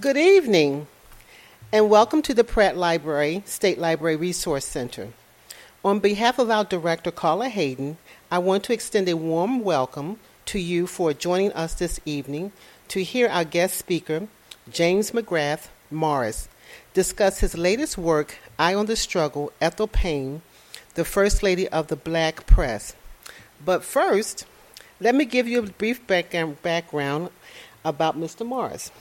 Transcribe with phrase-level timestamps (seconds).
[0.00, 0.86] Good evening,
[1.72, 5.08] and welcome to the Pratt Library State Library Resource Center.
[5.84, 7.96] On behalf of our director, Carla Hayden,
[8.30, 12.52] I want to extend a warm welcome to you for joining us this evening
[12.88, 14.28] to hear our guest speaker,
[14.70, 16.48] James McGrath Morris,
[16.94, 20.42] discuss his latest work, Eye on the Struggle Ethel Payne,
[20.94, 22.94] the First Lady of the Black Press.
[23.64, 24.46] But first,
[25.00, 27.30] let me give you a brief background
[27.84, 28.46] about Mr.
[28.46, 28.92] Morris.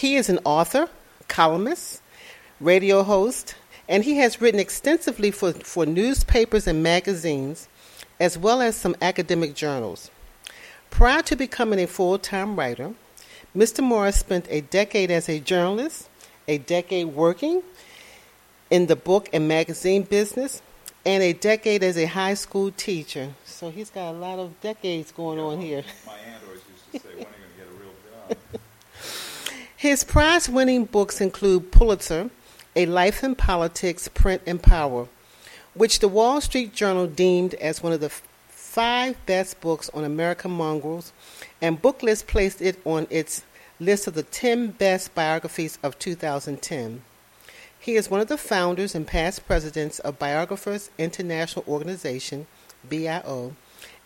[0.00, 0.88] He is an author,
[1.28, 2.00] columnist,
[2.58, 3.54] radio host,
[3.86, 7.68] and he has written extensively for, for newspapers and magazines,
[8.18, 10.10] as well as some academic journals.
[10.88, 12.94] Prior to becoming a full time writer,
[13.54, 13.84] Mr.
[13.84, 16.08] Morris spent a decade as a journalist,
[16.48, 17.62] a decade working
[18.70, 20.62] in the book and magazine business,
[21.04, 23.34] and a decade as a high school teacher.
[23.44, 25.84] So he's got a lot of decades going on here.
[26.06, 28.59] My aunt always used to say, when are you going to get a real job?
[29.80, 32.28] His prize winning books include Pulitzer,
[32.76, 35.08] A Life in Politics, Print and Power,
[35.72, 40.50] which the Wall Street Journal deemed as one of the five best books on American
[40.50, 41.14] mongrels,
[41.62, 43.42] and Booklist placed it on its
[43.78, 47.00] list of the 10 best biographies of 2010.
[47.78, 52.46] He is one of the founders and past presidents of Biographers International Organization,
[52.86, 53.56] BIO,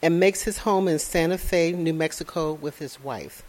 [0.00, 3.42] and makes his home in Santa Fe, New Mexico with his wife.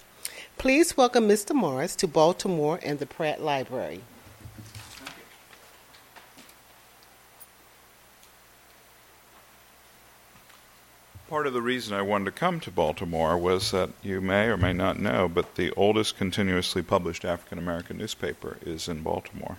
[0.57, 1.53] Please welcome Mr.
[1.53, 4.01] Morris to Baltimore and the Pratt Library.
[11.29, 14.57] Part of the reason I wanted to come to Baltimore was that you may or
[14.57, 19.57] may not know, but the oldest continuously published African American newspaper is in Baltimore.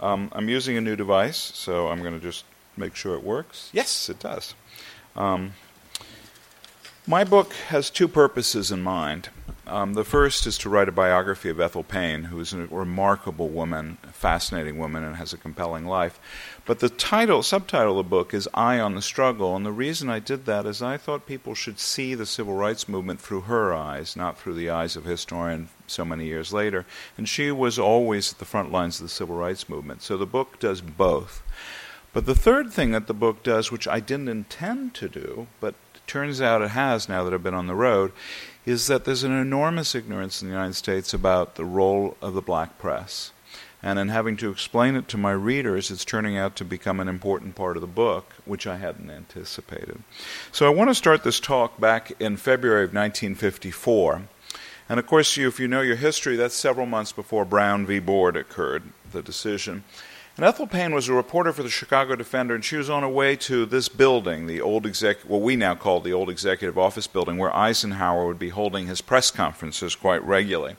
[0.00, 2.44] Um, I'm using a new device, so I'm going to just
[2.76, 3.70] make sure it works.
[3.72, 4.54] Yes, it does.
[5.14, 5.52] Um,
[7.06, 9.28] my book has two purposes in mind.
[9.70, 13.48] Um, the first is to write a biography of Ethel Payne, who is a remarkable
[13.48, 16.18] woman, a fascinating woman, and has a compelling life.
[16.66, 20.10] But the title, subtitle of the book is Eye on the Struggle, and the reason
[20.10, 23.72] I did that is I thought people should see the civil rights movement through her
[23.72, 26.84] eyes, not through the eyes of a historian so many years later.
[27.16, 30.02] And she was always at the front lines of the civil rights movement.
[30.02, 31.44] So the book does both.
[32.12, 35.76] But the third thing that the book does, which I didn't intend to do, but
[36.10, 38.10] turns out it has now that I've been on the road,
[38.66, 42.42] is that there's an enormous ignorance in the United States about the role of the
[42.42, 43.30] black press.
[43.80, 47.08] And in having to explain it to my readers, it's turning out to become an
[47.08, 50.02] important part of the book, which I hadn't anticipated.
[50.50, 54.22] So I want to start this talk back in February of 1954.
[54.88, 58.00] And of course, you, if you know your history, that's several months before Brown v.
[58.00, 58.82] Board occurred,
[59.12, 59.84] the decision.
[60.40, 63.08] And Ethel Payne was a reporter for the Chicago Defender, and she was on her
[63.10, 67.06] way to this building, the old exec, what we now call the old executive office
[67.06, 70.76] building, where Eisenhower would be holding his press conferences quite regularly.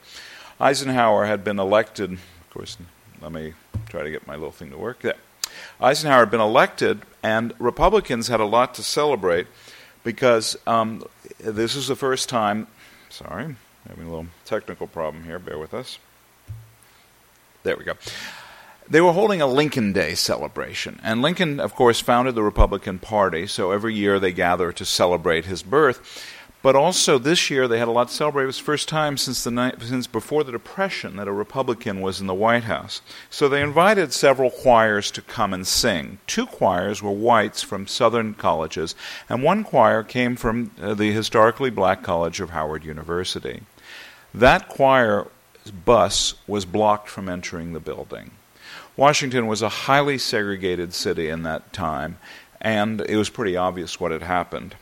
[0.59, 2.75] Eisenhower had been elected, of course,
[3.21, 3.53] let me
[3.87, 5.03] try to get my little thing to work.
[5.03, 5.13] Yeah.
[5.79, 9.45] Eisenhower had been elected, and Republicans had a lot to celebrate
[10.03, 11.03] because um,
[11.37, 12.65] this is the first time.
[13.11, 13.55] Sorry,
[13.87, 15.37] having a little technical problem here.
[15.37, 15.99] Bear with us.
[17.61, 17.93] There we go
[18.91, 20.99] they were holding a Lincoln Day celebration.
[21.01, 25.45] And Lincoln, of course, founded the Republican Party, so every year they gather to celebrate
[25.45, 26.25] his birth.
[26.61, 28.43] But also this year they had a lot to celebrate.
[28.43, 32.01] It was the first time since the night, since before the Depression that a Republican
[32.01, 33.01] was in the White House.
[33.29, 36.19] So they invited several choirs to come and sing.
[36.27, 38.93] Two choirs were whites from Southern colleges,
[39.29, 43.61] and one choir came from uh, the historically black college of Howard University.
[44.33, 45.27] That choir
[45.85, 48.31] bus was blocked from entering the building.
[48.95, 52.17] Washington was a highly segregated city in that time,
[52.59, 54.75] and it was pretty obvious what had happened.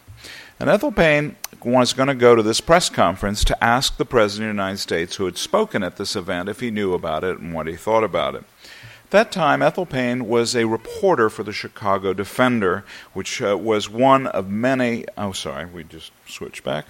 [0.59, 4.50] And Ethel Payne was going to go to this press conference to ask the President
[4.50, 7.39] of the United States, who had spoken at this event, if he knew about it
[7.39, 8.44] and what he thought about it.
[9.05, 12.83] At that time, Ethel Payne was a reporter for the Chicago Defender,
[13.13, 15.06] which uh, was one of many.
[15.17, 16.85] Oh, sorry, we just switched back.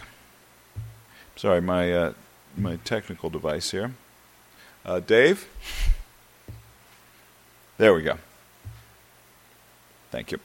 [1.36, 2.14] Sorry, my uh,
[2.58, 3.94] my technical device here.
[4.84, 5.48] Uh, Dave.
[7.80, 8.18] There we go.
[10.12, 10.40] Thank you.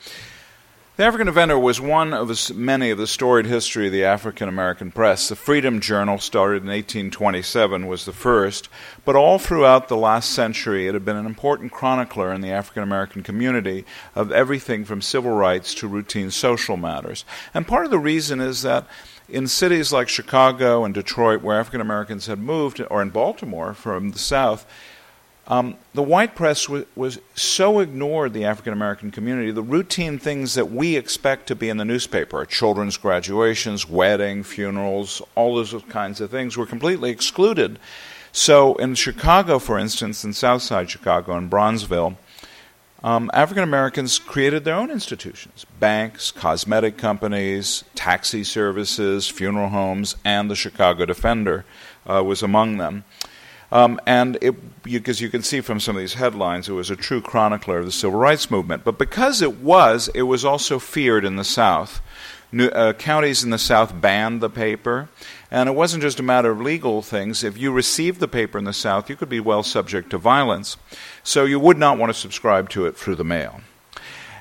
[0.96, 4.92] The African Defender was one of many of the storied history of the African American
[4.92, 5.28] press.
[5.28, 8.68] The Freedom Journal, started in 1827, was the first,
[9.04, 12.84] but all throughout the last century it had been an important chronicler in the African
[12.84, 13.84] American community
[14.14, 17.24] of everything from civil rights to routine social matters.
[17.52, 18.86] And part of the reason is that
[19.28, 24.12] in cities like Chicago and Detroit, where African Americans had moved, or in Baltimore from
[24.12, 24.64] the South,
[25.46, 29.50] um, the white press w- was so ignored the African American community.
[29.50, 35.20] The routine things that we expect to be in the newspaper, children's graduations, wedding, funerals,
[35.34, 37.78] all those kinds of things, were completely excluded.
[38.32, 42.16] So in Chicago, for instance, in Southside Chicago, in Bronzeville,
[43.04, 50.50] um, African Americans created their own institutions banks, cosmetic companies, taxi services, funeral homes, and
[50.50, 51.66] the Chicago Defender
[52.06, 53.04] uh, was among them.
[53.74, 54.38] Um, and
[54.84, 57.78] because you, you, can see from some of these headlines, it was a true chronicler
[57.78, 58.84] of the civil rights movement.
[58.84, 62.00] But because it was, it was also feared in the South.
[62.52, 65.08] New, uh, counties in the South banned the paper,
[65.50, 67.42] and it wasn't just a matter of legal things.
[67.42, 70.76] If you received the paper in the South, you could be well subject to violence.
[71.24, 73.60] So you would not want to subscribe to it through the mail.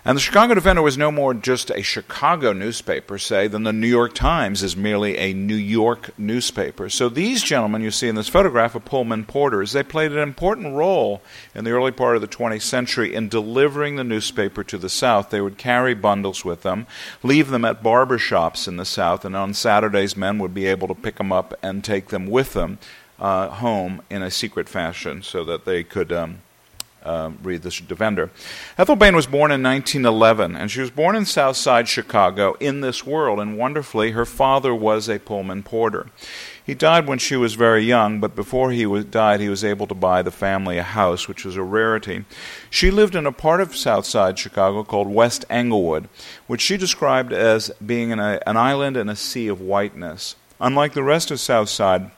[0.06, 3.88] And the Chicago Defender was no more just a Chicago newspaper, say, than the New
[3.88, 6.90] York Times is merely a New York newspaper.
[6.90, 10.76] So these gentlemen you see in this photograph of Pullman Porters, they played an important
[10.76, 11.22] role
[11.56, 15.30] in the early part of the 20th century in delivering the newspaper to the South.
[15.30, 16.86] They would carry bundles with them,
[17.24, 20.90] leave them at barber shops in the South, and on Saturdays men would be able
[20.90, 22.78] to pick them up and take them with them
[23.20, 26.12] uh, home in a secret fashion so that they could.
[26.12, 26.40] Um,
[27.04, 28.32] uh, read the Defender.
[28.78, 32.82] Ethel Payne was born in 1911, and she was born in South Side Chicago in
[32.82, 33.40] this world.
[33.40, 36.08] And wonderfully, her father was a Pullman porter.
[36.66, 39.86] He died when she was very young, but before he was, died, he was able
[39.88, 42.24] to buy the family a house, which was a rarity.
[42.70, 46.08] She lived in a part of South Side Chicago called West Englewood,
[46.48, 50.36] which she described as being an island in a sea of whiteness.
[50.62, 52.12] Unlike the rest of South Side,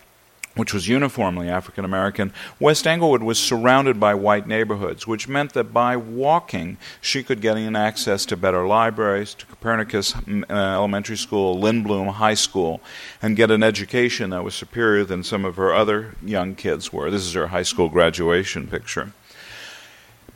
[0.55, 5.73] which was uniformly African American, West Englewood was surrounded by white neighborhoods, which meant that
[5.73, 11.17] by walking, she could get in access to better libraries, to Copernicus mm, uh, Elementary
[11.17, 12.81] School, Lindblom High School,
[13.21, 17.11] and get an education that was superior than some of her other young kids were.
[17.11, 19.11] This is her high school graduation picture.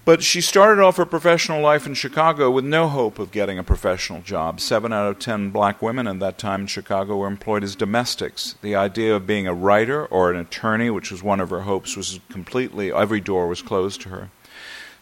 [0.06, 3.64] But she started off her professional life in Chicago with no hope of getting a
[3.64, 4.60] professional job.
[4.60, 8.56] Seven out of ten black women at that time in Chicago were employed as domestics.
[8.62, 11.96] The idea of being a writer or an attorney, which was one of her hopes,
[11.96, 14.30] was completely, every door was closed to her.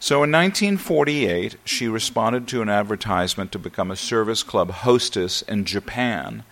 [0.00, 5.64] So in 1948, she responded to an advertisement to become a service club hostess in
[5.64, 6.44] Japan.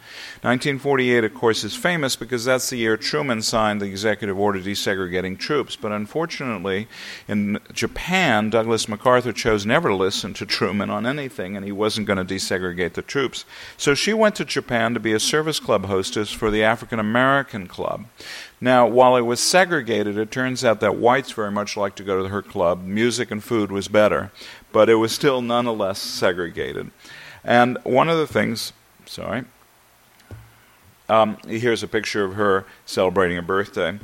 [0.43, 5.39] 1948, of course, is famous because that's the year Truman signed the executive order desegregating
[5.39, 5.77] troops.
[5.77, 6.89] But unfortunately,
[7.29, 12.09] in Japan, Douglas MacArthur chose never to listen to Truman on anything, and he wasn't
[12.09, 13.45] going to desegregate the troops.
[13.77, 17.69] So she went to Japan to be a service club hostess for the African American
[17.69, 18.07] Club.
[18.61, 22.23] Now, while it was segregated, it turns out that whites very much liked to go
[22.23, 22.82] to her club.
[22.85, 24.32] Music and food was better,
[24.73, 26.91] but it was still nonetheless segregated.
[27.44, 28.73] And one of the things,
[29.05, 29.44] sorry,
[31.08, 33.99] um, here's a picture of her celebrating a birthday.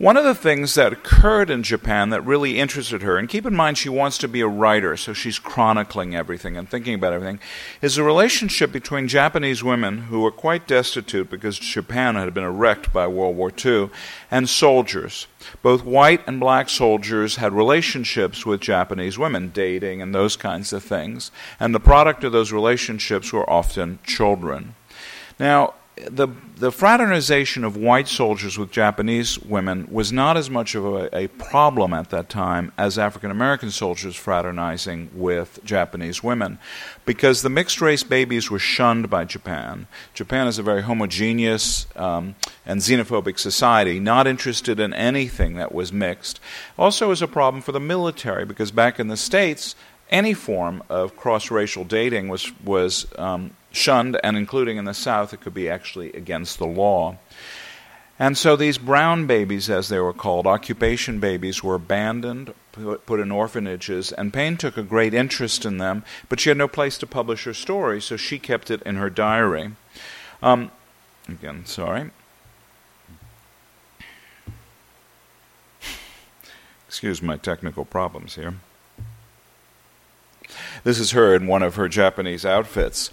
[0.00, 3.54] One of the things that occurred in Japan that really interested her, and keep in
[3.54, 7.38] mind she wants to be a writer, so she's chronicling everything and thinking about everything,
[7.82, 12.94] is the relationship between Japanese women who were quite destitute because Japan had been wrecked
[12.94, 13.90] by World War II,
[14.30, 15.26] and soldiers.
[15.60, 20.82] Both white and black soldiers had relationships with Japanese women, dating and those kinds of
[20.82, 21.30] things,
[21.60, 24.76] and the product of those relationships were often children.
[25.38, 25.74] Now,
[26.08, 31.16] the the fraternization of white soldiers with Japanese women was not as much of a,
[31.16, 36.58] a problem at that time as African American soldiers fraternizing with Japanese women,
[37.06, 39.86] because the mixed race babies were shunned by Japan.
[40.12, 42.34] Japan is a very homogeneous um,
[42.66, 46.40] and xenophobic society, not interested in anything that was mixed.
[46.78, 49.74] Also, is a problem for the military because back in the states
[50.10, 55.32] any form of cross racial dating was, was um, shunned, and including in the South,
[55.32, 57.16] it could be actually against the law.
[58.18, 62.52] And so these brown babies, as they were called, occupation babies, were abandoned,
[63.06, 66.68] put in orphanages, and Payne took a great interest in them, but she had no
[66.68, 69.72] place to publish her story, so she kept it in her diary.
[70.42, 70.70] Um,
[71.28, 72.10] again, sorry.
[76.86, 78.54] Excuse my technical problems here.
[80.84, 83.10] This is her in one of her Japanese outfits.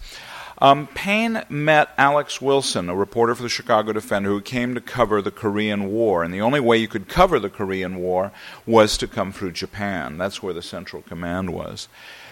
[0.59, 5.21] Um, Payne met Alex Wilson, a reporter for the Chicago Defender, who came to cover
[5.21, 6.23] the Korean War.
[6.23, 8.31] And the only way you could cover the Korean War
[8.65, 10.17] was to come through Japan.
[10.17, 11.87] That's where the Central Command was.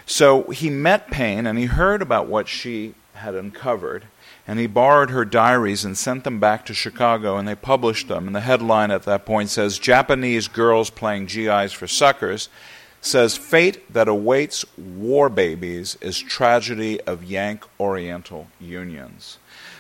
[0.08, 4.05] So he met Payne and he heard about what she had uncovered.
[4.48, 8.27] And he borrowed her diaries and sent them back to Chicago, and they published them.
[8.27, 12.50] And the headline at that point says Japanese girls playing GIs for suckers
[13.05, 19.38] says fate that awaits war babies is tragedy of Yank Oriental unions.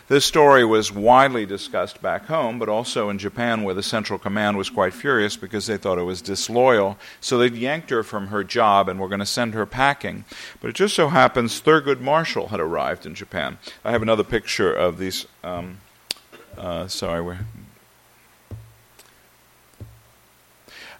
[0.07, 4.55] This story was widely discussed back home, but also in Japan, where the Central Command
[4.55, 6.99] was quite furious because they thought it was disloyal.
[7.19, 10.23] So they yanked her from her job and were going to send her packing.
[10.61, 13.57] But it just so happens Thurgood Marshall had arrived in Japan.
[13.83, 15.25] I have another picture of these.
[15.43, 15.79] Um,
[16.55, 17.39] uh, sorry, we're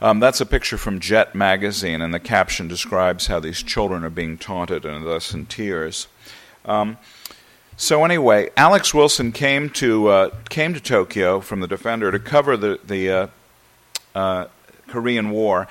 [0.06, 4.12] Um, that's a picture from Jet magazine, and the caption describes how these children are
[4.12, 6.08] being taunted and thus in tears.
[6.64, 7.00] Um,
[7.76, 12.56] so anyway, Alex Wilson came to uh, came to Tokyo from the Defender to cover
[12.56, 13.28] the the uh,
[14.14, 14.46] uh,
[14.88, 15.68] Korean War,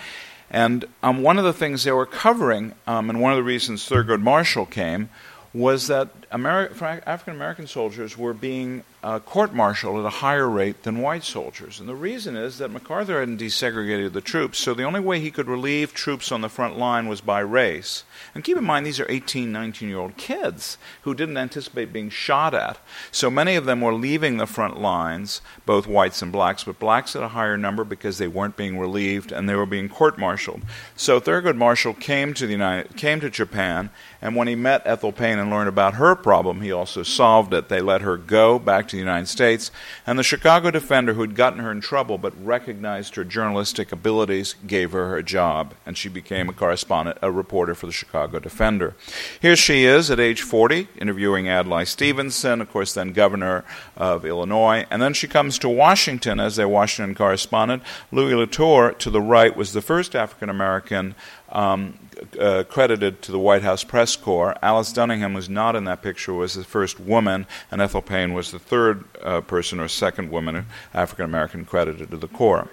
[0.50, 3.88] and um, one of the things they were covering, um, and one of the reasons
[3.88, 5.10] Thurgood Marshall came,
[5.52, 11.02] was that African American soldiers were being uh, court martialed at a higher rate than
[11.02, 11.78] white soldiers.
[11.78, 15.30] And the reason is that MacArthur hadn't desegregated the troops, so the only way he
[15.30, 18.04] could relieve troops on the front line was by race.
[18.34, 22.08] And keep in mind, these are 18, 19 year old kids who didn't anticipate being
[22.08, 22.78] shot at.
[23.12, 27.14] So many of them were leaving the front lines, both whites and blacks, but blacks
[27.14, 30.62] at a higher number because they weren't being relieved and they were being court martialed.
[30.96, 33.90] So Thurgood Marshall came to, the United, came to Japan,
[34.24, 37.68] and when he met Ethel Payne and learned about her problem, he also solved it.
[37.68, 39.70] They let her go back to the United States,
[40.04, 44.56] and the Chicago Defender, who had gotten her in trouble but recognized her journalistic abilities,
[44.66, 48.38] gave her a job, and she became a correspondent, a reporter for the Chicago Chicago
[48.38, 48.94] Defender.
[49.40, 53.64] Here she is at age 40, interviewing Adlai Stevenson, of course, then governor
[53.96, 54.86] of Illinois.
[54.90, 57.82] And then she comes to Washington as their Washington correspondent.
[58.10, 61.14] Louis Lautier, to the right, was the first African American
[61.54, 61.98] um,
[62.38, 64.56] uh, credited to the White House press corps.
[64.60, 68.50] Alice Dunnigan was not in that picture, was the first woman, and Ethel Payne was
[68.50, 72.68] the third uh, person or second woman, African American, credited to the corps.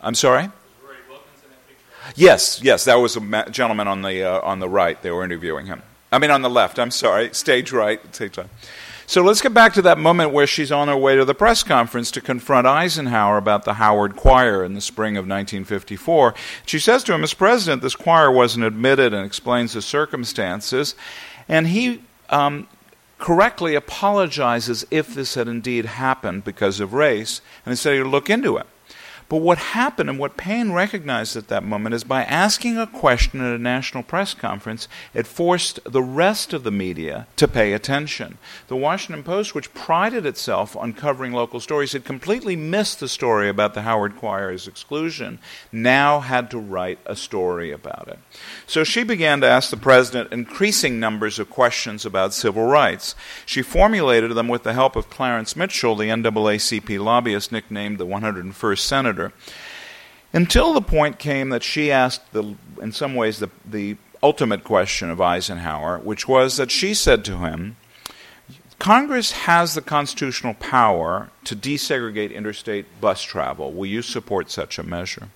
[0.00, 0.50] I'm sorry?
[2.14, 5.00] Yes, yes, that was a ma- gentleman on the uh, on the right.
[5.02, 5.82] They were interviewing him.
[6.10, 6.78] I mean, on the left.
[6.78, 8.48] I'm sorry, stage right, stage right.
[9.08, 11.62] So let's get back to that moment where she's on her way to the press
[11.62, 16.34] conference to confront Eisenhower about the Howard Choir in the spring of 1954.
[16.66, 17.38] She says to him, Mr.
[17.38, 20.94] President, this choir wasn't admitted and explains the circumstances.
[21.48, 22.68] And he um,
[23.18, 28.28] correctly apologizes if this had indeed happened because of race, and he said he'd look
[28.28, 28.66] into it.
[29.28, 33.42] But what happened and what Payne recognized at that moment is by asking a question
[33.42, 38.38] at a national press conference, it forced the rest of the media to pay attention.
[38.68, 43.50] The Washington Post, which prided itself on covering local stories, had completely missed the story
[43.50, 48.18] about the Howard Choir's exclusion, now had to write a story about it.
[48.66, 53.14] So she began to ask the president increasing numbers of questions about civil rights.
[53.44, 58.78] She formulated them with the help of Clarence Mitchell, the NAACP lobbyist nicknamed the 101st
[58.78, 59.34] Senator senator.
[60.32, 65.10] Until the point came that she asked, the, in some ways, the, the ultimate question
[65.10, 67.76] of Eisenhower, which was that she said to him,
[68.78, 73.72] Congress has the constitutional power to desegregate interstate bus travel.
[73.72, 75.28] Will you support such a measure?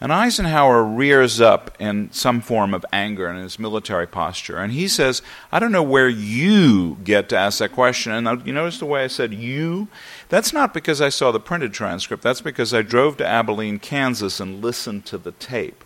[0.00, 4.58] And Eisenhower rears up in some form of anger in his military posture.
[4.58, 5.22] And he says,
[5.52, 8.12] I don't know where you get to ask that question.
[8.12, 9.88] And uh, you notice the way I said you?
[10.34, 12.24] That's not because I saw the printed transcript.
[12.24, 15.84] That's because I drove to Abilene, Kansas and listened to the tape.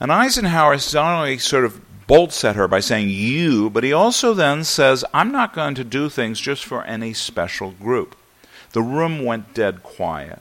[0.00, 4.32] And Eisenhower not only sort of bolts at her by saying you, but he also
[4.32, 8.16] then says, I'm not going to do things just for any special group.
[8.72, 10.40] The room went dead quiet.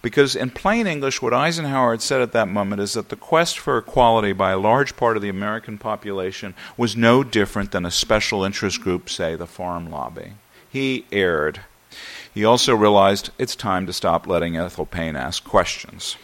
[0.00, 3.58] Because, in plain English, what Eisenhower had said at that moment is that the quest
[3.58, 7.90] for equality by a large part of the American population was no different than a
[7.90, 10.34] special interest group, say the farm lobby.
[10.70, 11.62] He erred.
[12.32, 16.16] He also realized it's time to stop letting Ethel Payne ask questions.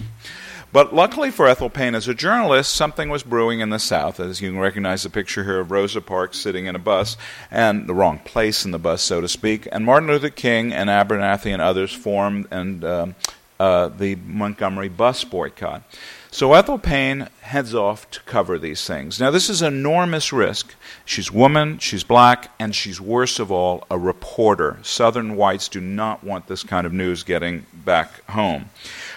[0.72, 4.20] But luckily for Ethel Payne, as a journalist, something was brewing in the South.
[4.20, 7.16] As you can recognize the picture here of Rosa Parks sitting in a bus,
[7.50, 9.66] and the wrong place in the bus, so to speak.
[9.72, 13.14] And Martin Luther King and Abernathy and others formed and um,
[13.58, 15.82] uh, the Montgomery bus boycott.
[16.30, 19.20] So Ethel Payne heads off to cover these things.
[19.20, 20.74] Now, this is enormous risk.
[21.04, 24.78] She's woman, she's black, and she's worst of all a reporter.
[24.82, 28.70] Southern whites do not want this kind of news getting back home.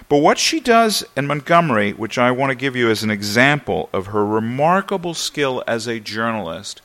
[0.08, 3.90] But what she does in Montgomery, which I want to give you as an example
[3.92, 6.82] of her remarkable skill as a journalist,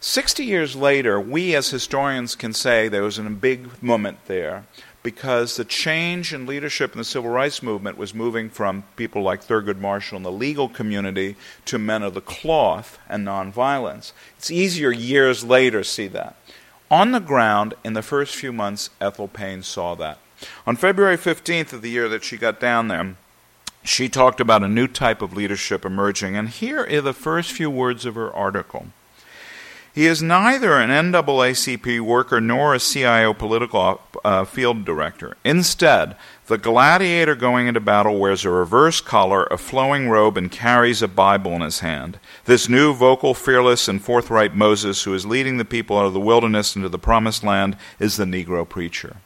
[0.00, 4.64] 60 years later, we as historians can say there was a big moment there
[5.04, 9.44] because the change in leadership in the civil rights movement was moving from people like
[9.44, 14.12] Thurgood Marshall in the legal community to men of the cloth and nonviolence.
[14.38, 16.36] It's easier years later to see that.
[16.90, 20.18] On the ground, in the first few months, Ethel Payne saw that.
[20.66, 23.16] On February 15th of the year that she got down there,
[23.82, 27.70] she talked about a new type of leadership emerging, and here are the first few
[27.70, 28.86] words of her article.
[29.94, 35.36] He is neither an NAACP worker nor a CIO political uh, field director.
[35.44, 36.16] Instead,
[36.48, 41.06] the gladiator going into battle wears a reverse collar, a flowing robe, and carries a
[41.06, 42.18] Bible in his hand.
[42.44, 46.18] This new, vocal, fearless, and forthright Moses, who is leading the people out of the
[46.18, 49.18] wilderness into the promised land, is the Negro preacher.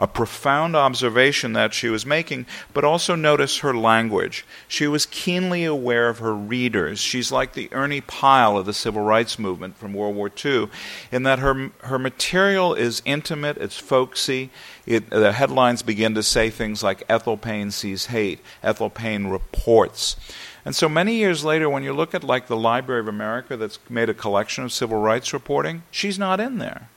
[0.00, 4.46] A profound observation that she was making, but also notice her language.
[4.66, 6.98] She was keenly aware of her readers.
[6.98, 10.68] She's like the Ernie Pyle of the civil rights movement from World War II,
[11.12, 14.50] in that her, her material is intimate, it's folksy.
[14.86, 20.16] It, the headlines begin to say things like Ethel Payne sees hate, Ethel Payne reports.
[20.64, 23.78] And so many years later, when you look at like the Library of America that's
[23.88, 26.88] made a collection of civil rights reporting, she's not in there.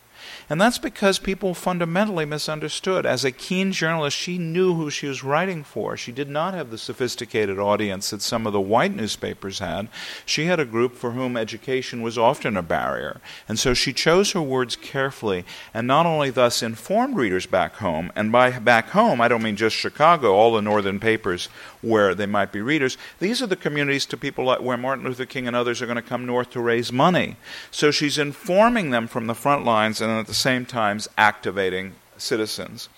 [0.54, 3.08] And that's because people fundamentally misunderstood.
[3.08, 5.98] As a keen journalist, she knew who she was writing for.
[5.98, 9.88] She did not have the sophisticated audience that some of the white newspapers had.
[10.28, 13.20] She had a group for whom education was often a barrier.
[13.50, 15.44] And so she chose her words carefully
[15.74, 19.56] and not only thus informed readers back home, and by back home, I don't mean
[19.56, 21.50] just Chicago, all the northern papers
[21.82, 22.96] where they might be readers.
[23.18, 25.96] These are the communities to people like where Martin Luther King and others are going
[25.96, 27.38] to come north to raise money.
[27.72, 32.90] So she's informing them from the front lines and at the same time activating citizens.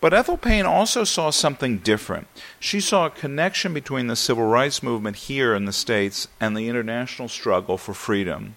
[0.00, 2.26] But Ethel Payne also saw something different.
[2.60, 6.68] She saw a connection between the civil rights movement here in the States and the
[6.68, 8.54] international struggle for freedom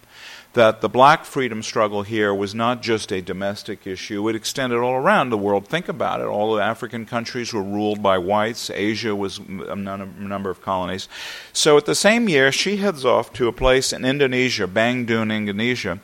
[0.58, 4.96] that the black freedom struggle here was not just a domestic issue, it extended all
[4.96, 5.68] around the world.
[5.68, 6.26] Think about it.
[6.26, 11.08] All the African countries were ruled by whites, Asia was a number of colonies.
[11.54, 16.00] So at the same year, she heads off to a place in Indonesia, Bandung, Indonesia,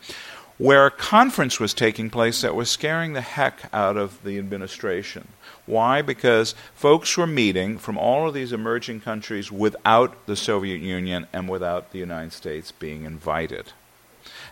[0.58, 5.28] where a conference was taking place that was scaring the heck out of the administration.
[5.66, 6.02] Why?
[6.02, 11.50] Because folks were meeting from all of these emerging countries without the Soviet Union and
[11.50, 13.72] without the United States being invited.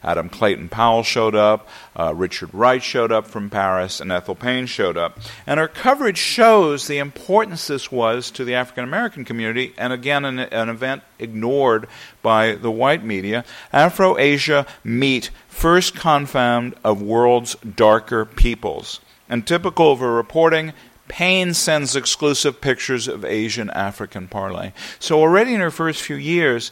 [0.04, 4.66] Adam Clayton Powell showed up, uh, Richard Wright showed up from Paris, and Ethel Payne
[4.66, 5.20] showed up.
[5.46, 10.26] And her coverage shows the importance this was to the African American community, and again,
[10.26, 11.88] an, an event ignored
[12.22, 13.46] by the white media.
[13.72, 19.00] Afro Asia meet first confound of world's darker peoples.
[19.30, 20.74] And typical of her reporting,
[21.08, 24.72] Payne sends exclusive pictures of Asian African parlay.
[24.98, 26.72] So already in her first few years,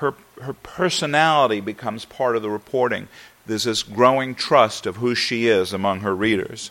[0.00, 3.06] her, her personality becomes part of the reporting.
[3.44, 6.70] There's this growing trust of who she is among her readers.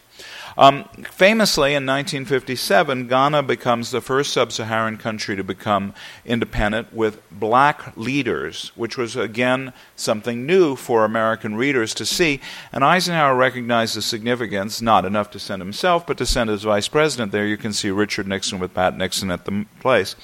[0.57, 5.93] Um, famously, in 1957, Ghana becomes the first sub Saharan country to become
[6.25, 12.41] independent with black leaders, which was, again, something new for American readers to see.
[12.73, 16.87] And Eisenhower recognized the significance, not enough to send himself, but to send his vice
[16.87, 17.31] president.
[17.31, 20.15] There you can see Richard Nixon with Pat Nixon at the place.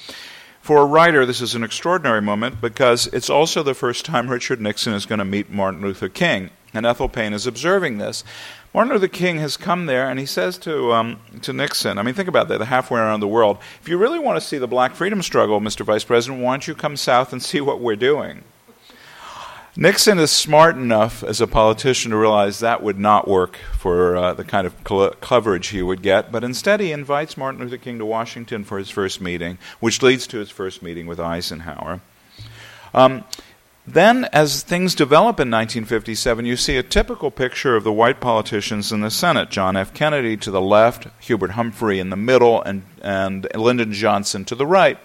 [0.66, 4.60] For a writer, this is an extraordinary moment because it's also the first time Richard
[4.60, 6.50] Nixon is going to meet Martin Luther King.
[6.74, 8.24] And Ethel Payne is observing this.
[8.74, 12.14] Martin Luther King has come there and he says to, um, to Nixon, I mean,
[12.14, 13.58] think about that, halfway around the world.
[13.80, 15.86] If you really want to see the black freedom struggle, Mr.
[15.86, 18.42] Vice President, why don't you come south and see what we're doing?
[19.78, 24.32] Nixon is smart enough as a politician to realize that would not work for uh,
[24.32, 27.98] the kind of cl- coverage he would get, but instead he invites Martin Luther King
[27.98, 32.00] to Washington for his first meeting, which leads to his first meeting with Eisenhower.
[32.94, 33.24] Um,
[33.86, 38.90] then, as things develop in 1957, you see a typical picture of the white politicians
[38.90, 39.92] in the Senate John F.
[39.92, 44.66] Kennedy to the left, Hubert Humphrey in the middle, and, and Lyndon Johnson to the
[44.66, 44.98] right.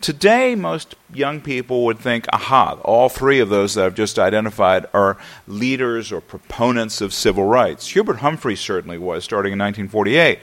[0.00, 4.86] Today, most young people would think, aha, all three of those that I've just identified
[4.94, 7.88] are leaders or proponents of civil rights.
[7.88, 10.38] Hubert Humphrey certainly was, starting in 1948.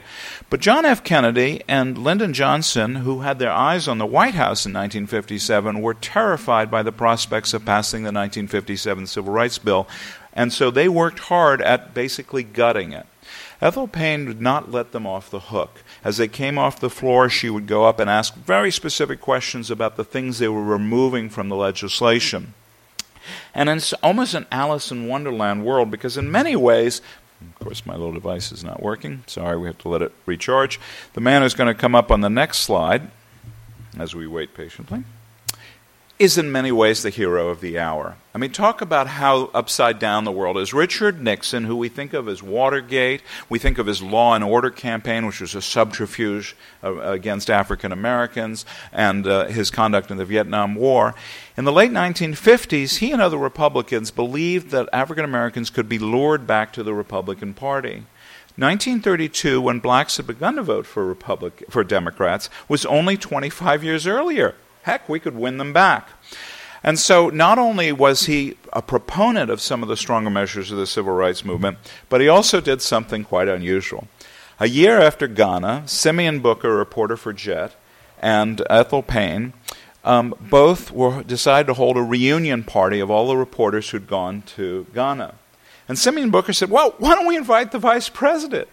[0.48, 1.02] But John F.
[1.02, 5.94] Kennedy and Lyndon Johnson, who had their eyes on the White House in 1957, were
[5.94, 9.88] terrified by the prospects of passing the 1957 Civil Rights Bill,
[10.32, 13.06] and so they worked hard at basically gutting it.
[13.60, 15.82] Ethel Payne would not let them off the hook.
[16.08, 19.70] As they came off the floor, she would go up and ask very specific questions
[19.70, 22.54] about the things they were removing from the legislation.
[23.54, 27.02] And it's almost an Alice in Wonderland world because, in many ways,
[27.42, 29.22] of course, my little device is not working.
[29.26, 30.80] Sorry, we have to let it recharge.
[31.12, 33.10] The man is going to come up on the next slide
[33.98, 35.04] as we wait patiently
[36.18, 38.16] is in many ways the hero of the hour.
[38.34, 40.74] I mean, talk about how upside down the world is.
[40.74, 44.70] Richard Nixon, who we think of as Watergate, we think of his Law and Order
[44.70, 50.24] campaign, which was a subterfuge uh, against African Americans, and uh, his conduct in the
[50.24, 51.14] Vietnam War.
[51.56, 56.46] In the late 1950s, he and other Republicans believed that African Americans could be lured
[56.46, 58.04] back to the Republican Party.
[58.56, 64.04] 1932, when blacks had begun to vote for, Republic, for Democrats, was only 25 years
[64.04, 64.56] earlier.
[64.88, 66.08] Heck, we could win them back.
[66.82, 70.78] And so, not only was he a proponent of some of the stronger measures of
[70.78, 71.76] the civil rights movement,
[72.08, 74.08] but he also did something quite unusual.
[74.58, 77.76] A year after Ghana, Simeon Booker, a reporter for JET,
[78.18, 79.52] and Ethel Payne
[80.04, 84.40] um, both were, decided to hold a reunion party of all the reporters who'd gone
[84.56, 85.34] to Ghana.
[85.86, 88.68] And Simeon Booker said, Well, why don't we invite the vice president?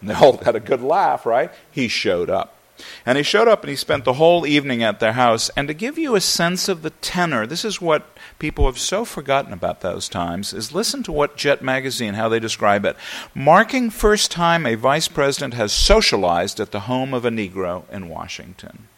[0.00, 1.50] And they all had a good laugh, right?
[1.72, 2.55] He showed up.
[3.04, 5.50] And he showed up and he spent the whole evening at their house.
[5.56, 8.06] And to give you a sense of the tenor, this is what
[8.38, 12.40] people have so forgotten about those times, is listen to what Jet Magazine, how they
[12.40, 12.96] describe it.
[13.34, 18.08] Marking first time a vice president has socialized at the home of a Negro in
[18.08, 18.88] Washington.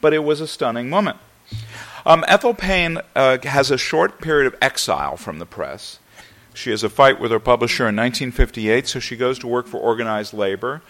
[0.00, 1.18] But it was a stunning moment.
[2.06, 5.98] Um, Ethel Payne uh, has a short period of exile from the press.
[6.54, 9.78] She has a fight with her publisher in 1958, so she goes to work for
[9.78, 10.82] organized labor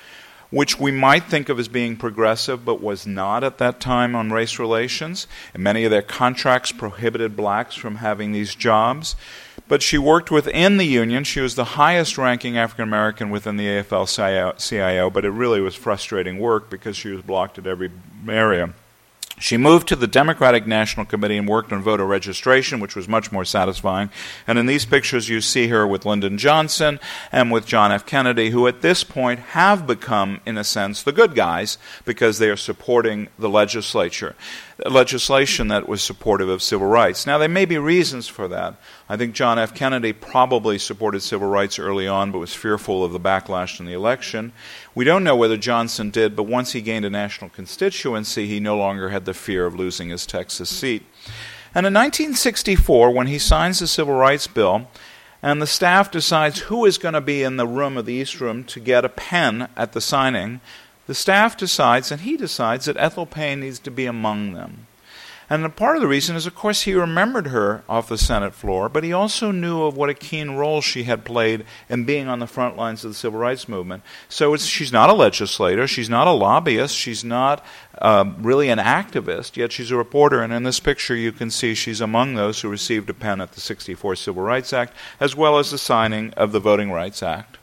[0.50, 4.32] which we might think of as being progressive but was not at that time on
[4.32, 5.26] race relations.
[5.52, 9.14] And many of their contracts prohibited blacks from having these jobs.
[9.68, 11.24] But she worked within the union.
[11.24, 15.74] She was the highest ranking African American within the AFL CIO, but it really was
[15.74, 17.90] frustrating work because she was blocked at every
[18.26, 18.72] area.
[19.40, 23.30] She moved to the Democratic National Committee and worked on voter registration, which was much
[23.30, 24.10] more satisfying.
[24.46, 26.98] And in these pictures, you see her with Lyndon Johnson
[27.30, 28.04] and with John F.
[28.04, 32.50] Kennedy, who at this point have become, in a sense, the good guys because they
[32.50, 34.34] are supporting the legislature
[34.86, 37.26] legislation that was supportive of civil rights.
[37.26, 38.76] Now, there may be reasons for that.
[39.08, 39.74] I think John F.
[39.74, 43.92] Kennedy probably supported civil rights early on, but was fearful of the backlash in the
[43.92, 44.52] election.
[44.98, 48.76] We don't know whether Johnson did, but once he gained a national constituency, he no
[48.76, 51.04] longer had the fear of losing his Texas seat.
[51.72, 54.88] And in 1964, when he signs the Civil Rights Bill,
[55.40, 58.40] and the staff decides who is going to be in the room of the East
[58.40, 60.60] Room to get a pen at the signing,
[61.06, 64.87] the staff decides, and he decides, that Ethel Payne needs to be among them.
[65.50, 68.90] And part of the reason is, of course, he remembered her off the Senate floor,
[68.90, 72.38] but he also knew of what a keen role she had played in being on
[72.38, 74.02] the front lines of the civil rights movement.
[74.28, 77.64] So she's not a legislator, she's not a lobbyist, she's not
[78.02, 80.42] um, really an activist, yet she's a reporter.
[80.42, 83.52] And in this picture, you can see she's among those who received a pen at
[83.52, 87.56] the 64 Civil Rights Act, as well as the signing of the Voting Rights Act.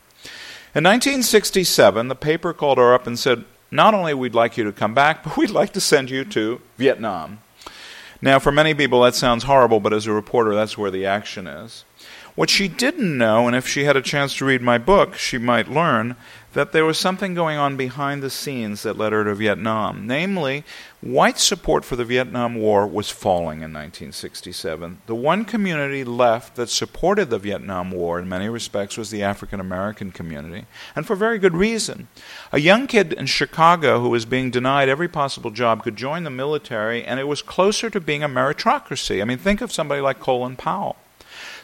[0.74, 4.72] In 1967, the paper called her up and said, Not only we'd like you to
[4.72, 7.42] come back, but we'd like to send you to Vietnam.
[8.22, 11.48] Now, for many people, that sounds horrible, but as a reporter, that's where the action
[11.48, 11.86] is.
[12.36, 15.38] What she didn't know, and if she had a chance to read my book, she
[15.38, 16.16] might learn,
[16.56, 20.08] that there was something going on behind the scenes that led her to Vietnam.
[20.08, 20.64] Namely,
[21.02, 25.02] white support for the Vietnam War was falling in 1967.
[25.06, 29.60] The one community left that supported the Vietnam War in many respects was the African
[29.60, 30.66] American community,
[30.96, 32.08] and for very good reason.
[32.54, 36.30] A young kid in Chicago who was being denied every possible job could join the
[36.30, 39.22] military, and it was closer to being a meritocracy.
[39.22, 40.96] I mean, think of somebody like Colin Powell.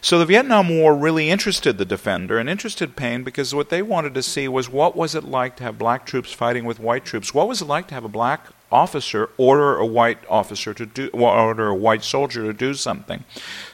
[0.01, 4.13] So the Vietnam War really interested the defender and interested Payne because what they wanted
[4.15, 7.33] to see was what was it like to have black troops fighting with white troops?
[7.33, 11.09] What was it like to have a black officer order a white officer to do
[11.09, 13.23] order a white soldier to do something.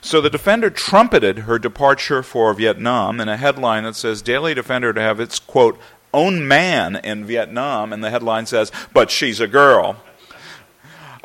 [0.01, 4.93] So the Defender trumpeted her departure for Vietnam in a headline that says Daily Defender
[4.93, 5.79] to have its quote
[6.13, 9.97] own man in Vietnam, and the headline says, "But she's a girl."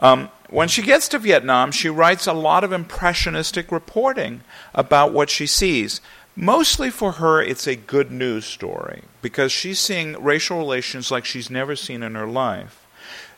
[0.00, 4.42] Um, when she gets to Vietnam, she writes a lot of impressionistic reporting
[4.74, 6.02] about what she sees.
[6.36, 11.48] Mostly for her, it's a good news story because she's seeing racial relations like she's
[11.48, 12.86] never seen in her life.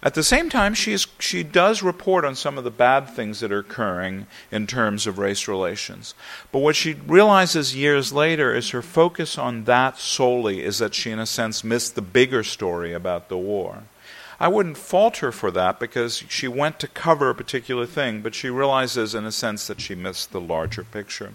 [0.03, 3.41] At the same time, she, is, she does report on some of the bad things
[3.41, 6.15] that are occurring in terms of race relations.
[6.51, 11.13] But what she realizes years later is her focus on that solely is that she,
[11.13, 13.85] in a sense, missed the bigger story about the war.
[14.45, 18.35] I wouldn't fault her for that because she went to cover a particular thing, but
[18.35, 21.33] she realizes, in a sense, that she missed the larger picture.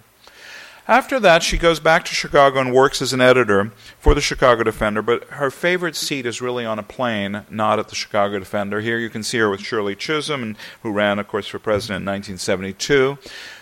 [0.88, 4.62] After that, she goes back to Chicago and works as an editor for the Chicago
[4.62, 8.80] Defender, but her favorite seat is really on a plane, not at the Chicago Defender.
[8.80, 12.14] Here you can see her with Shirley Chisholm, who ran, of course, for president in
[12.14, 13.18] 1972.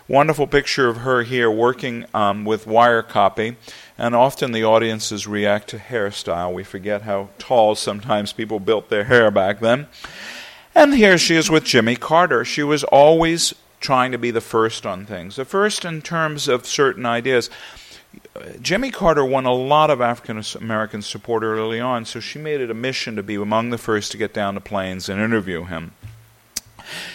[0.09, 3.55] Wonderful picture of her here working um, with wire copy
[3.97, 6.53] and often the audiences react to hairstyle.
[6.53, 9.87] We forget how tall sometimes people built their hair back then.
[10.75, 12.45] And here she is with Jimmy Carter.
[12.45, 16.65] She was always trying to be the first on things, the first in terms of
[16.65, 17.49] certain ideas.
[18.61, 22.71] Jimmy Carter won a lot of African American support early on, so she made it
[22.71, 25.91] a mission to be among the first to get down to Plains and interview him.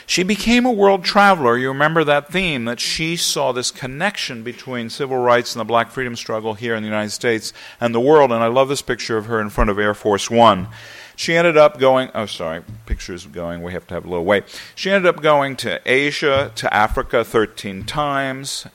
[0.07, 1.57] She became a world traveler.
[1.57, 5.91] You remember that theme that she saw this connection between civil rights and the black
[5.91, 8.33] freedom struggle here in the United States and the world.
[8.33, 10.69] And I love this picture of her in front of Air Force One.
[11.17, 14.45] She ended up going, oh, sorry, picture's going, we have to have a little wait.
[14.75, 18.67] She ended up going to Asia, to Africa 13 times,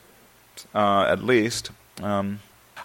[0.74, 1.70] uh, at least.
[2.00, 2.40] Um,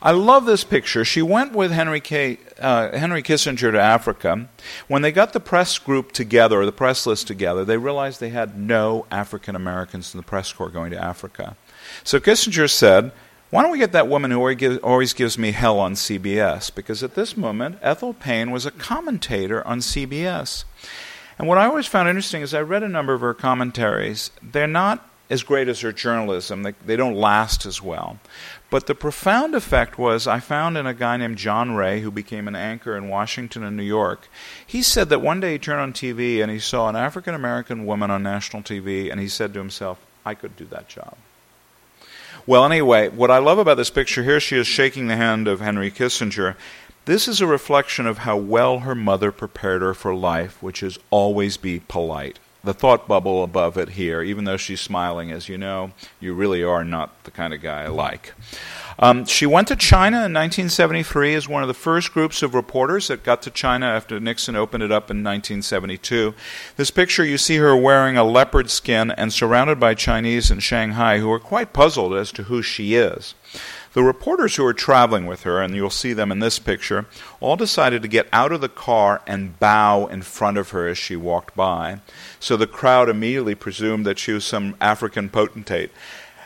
[0.05, 1.05] I love this picture.
[1.05, 4.49] She went with Henry, K, uh, Henry Kissinger to Africa.
[4.89, 8.27] When they got the press group together, or the press list together, they realized they
[8.27, 11.55] had no African Americans in the press corps going to Africa.
[12.03, 13.13] So Kissinger said,
[13.49, 16.75] Why don't we get that woman who always gives me hell on CBS?
[16.75, 20.65] Because at this moment, Ethel Payne was a commentator on CBS.
[21.39, 24.31] And what I always found interesting is I read a number of her commentaries.
[24.41, 28.19] They're not as great as her journalism, they, they don't last as well.
[28.73, 32.47] But the profound effect was I found in a guy named John Ray, who became
[32.47, 34.27] an anchor in Washington and New York.
[34.65, 37.85] He said that one day he turned on TV and he saw an African American
[37.85, 41.17] woman on national TV, and he said to himself, I could do that job.
[42.47, 45.61] Well, anyway, what I love about this picture here, she is shaking the hand of
[45.61, 46.55] Henry Kissinger.
[47.05, 50.97] This is a reflection of how well her mother prepared her for life, which is
[51.11, 52.39] always be polite.
[52.63, 56.63] The thought bubble above it here, even though she's smiling, as you know, you really
[56.63, 58.33] are not the kind of guy I like.
[58.99, 63.09] Um, she went to China in 1973 as one of the first groups of reporters
[63.09, 66.33] that got to China after Nixon opened it up in 1972.
[66.77, 71.19] This picture, you see her wearing a leopard skin and surrounded by Chinese in Shanghai
[71.19, 73.35] who are quite puzzled as to who she is.
[73.93, 77.05] The reporters who were traveling with her, and you'll see them in this picture,
[77.39, 80.97] all decided to get out of the car and bow in front of her as
[80.97, 81.99] she walked by.
[82.39, 85.91] So the crowd immediately presumed that she was some African potentate.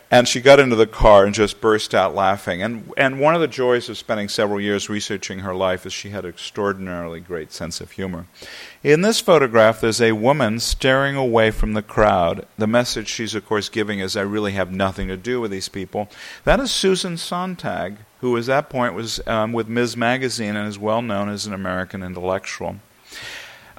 [0.10, 2.62] And she got into the car and just burst out laughing.
[2.62, 6.12] And, and one of the joys of spending several years researching her life is she
[6.12, 8.26] had an extraordinarily great sense of humor.
[8.84, 12.48] In this photograph, there's a woman staring away from the crowd.
[12.58, 15.67] The message she's, of course, giving is, I really have nothing to do with these
[15.67, 16.08] people.
[16.46, 19.98] That is Susan Sontag, who at that point was um, with Ms.
[19.98, 22.78] Magazine and is well known as an American intellectual.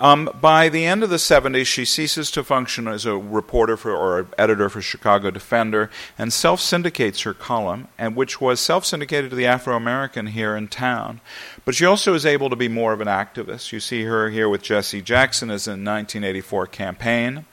[0.01, 3.91] Um, by the end of the 70s, she ceases to function as a reporter for,
[3.91, 9.31] or editor for Chicago Defender and self syndicates her column, and which was self syndicated
[9.31, 11.21] to the Afro American here in town.
[11.65, 13.73] But she also is able to be more of an activist.
[13.73, 17.45] You see her here with Jesse Jackson as a 1984 campaign.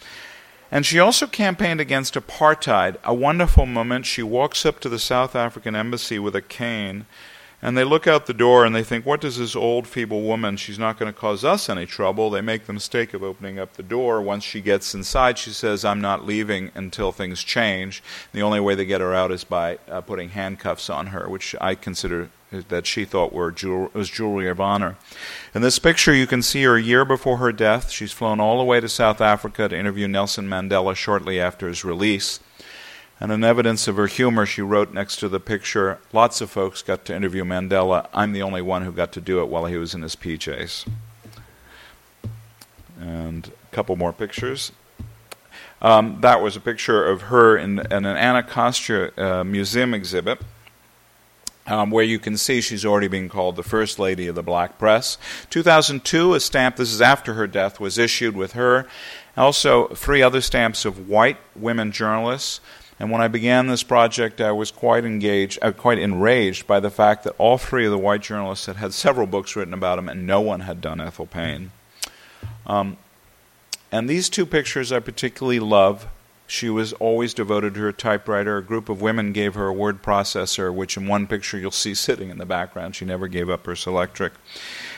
[0.71, 2.97] And she also campaigned against apartheid.
[3.03, 4.05] A wonderful moment.
[4.05, 7.05] She walks up to the South African embassy with a cane
[7.65, 10.55] and they look out the door and they think, what does this old, feeble woman?
[10.55, 12.29] She's not going to cause us any trouble.
[12.29, 14.21] They make the mistake of opening up the door.
[14.21, 18.03] Once she gets inside, she says, I'm not leaving until things change.
[18.33, 21.55] The only way they get her out is by uh, putting handcuffs on her, which
[21.59, 24.95] I consider that she thought were jewel- was jewelry of honor.
[25.55, 27.89] In this picture, you can see her a year before her death.
[27.89, 31.83] She's flown all the way to South Africa to interview Nelson Mandela shortly after his
[31.83, 32.39] release.
[33.19, 36.81] And in evidence of her humor, she wrote next to the picture Lots of folks
[36.81, 38.07] got to interview Mandela.
[38.13, 40.87] I'm the only one who got to do it while he was in his PJs.
[42.99, 44.71] And a couple more pictures.
[45.81, 50.39] Um, that was a picture of her in, in an Anacostia uh, museum exhibit.
[51.67, 54.77] Um, where you can see she's already been called the First Lady of the Black
[54.77, 55.17] Press.
[55.49, 58.87] 2002, a stamp, this is after her death, was issued with her.
[59.35, 62.61] Also, three other stamps of white women journalists
[62.99, 66.89] and when I began this project, I was quite engaged, uh, quite enraged by the
[66.89, 70.07] fact that all three of the white journalists had had several books written about him,
[70.07, 71.71] and no one had done Ethel Payne.
[72.65, 72.97] Um,
[73.91, 76.07] and these two pictures I particularly love.
[76.47, 78.57] She was always devoted to her typewriter.
[78.57, 81.95] A group of women gave her a word processor, which in one picture you'll see
[81.95, 82.95] sitting in the background.
[82.95, 84.31] She never gave up her Selectric.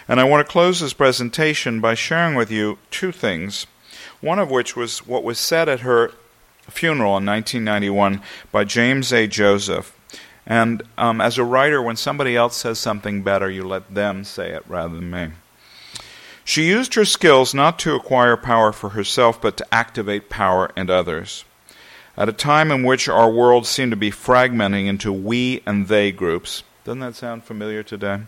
[0.07, 3.65] And I want to close this presentation by sharing with you two things.
[4.19, 6.11] One of which was what was said at her
[6.69, 9.27] funeral in 1991 by James A.
[9.27, 9.93] Joseph.
[10.45, 14.51] And um, as a writer, when somebody else says something better, you let them say
[14.51, 15.29] it rather than me.
[16.45, 20.89] She used her skills not to acquire power for herself, but to activate power in
[20.89, 21.43] others.
[22.15, 26.13] At a time in which our world seemed to be fragmenting into we and they
[26.13, 28.21] groups, doesn't that sound familiar today?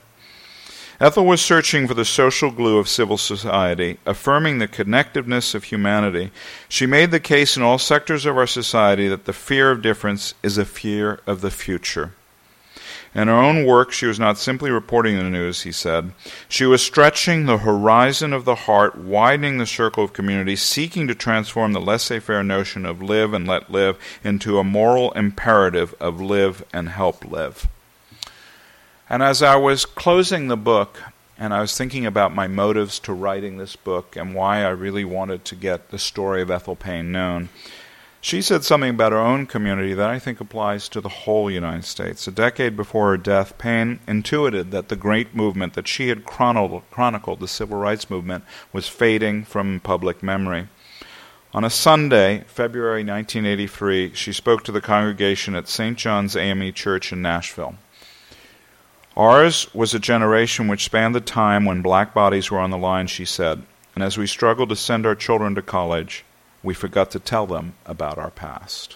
[1.02, 6.30] Ethel was searching for the social glue of civil society, affirming the connectiveness of humanity.
[6.68, 10.34] She made the case in all sectors of our society that the fear of difference
[10.44, 12.12] is a fear of the future.
[13.16, 16.12] In her own work, she was not simply reporting the news, he said.
[16.50, 21.16] She was stretching the horizon of the heart, widening the circle of community, seeking to
[21.16, 26.20] transform the laissez faire notion of live and let live into a moral imperative of
[26.20, 27.70] live and help live.
[29.10, 31.02] And as I was closing the book,
[31.36, 35.04] and I was thinking about my motives to writing this book and why I really
[35.04, 37.50] wanted to get the story of Ethel Payne known,
[38.22, 41.86] she said something about her own community that I think applies to the whole United
[41.86, 42.28] States.
[42.28, 47.40] A decade before her death, Payne intuited that the great movement that she had chronicled,
[47.40, 50.68] the civil rights movement, was fading from public memory.
[51.52, 55.98] On a Sunday, February 1983, she spoke to the congregation at St.
[55.98, 57.76] John's AME Church in Nashville.
[59.20, 63.06] Ours was a generation which spanned the time when black bodies were on the line,
[63.06, 63.62] she said,
[63.94, 66.24] and as we struggled to send our children to college,
[66.64, 68.96] we forgot to tell them about our past.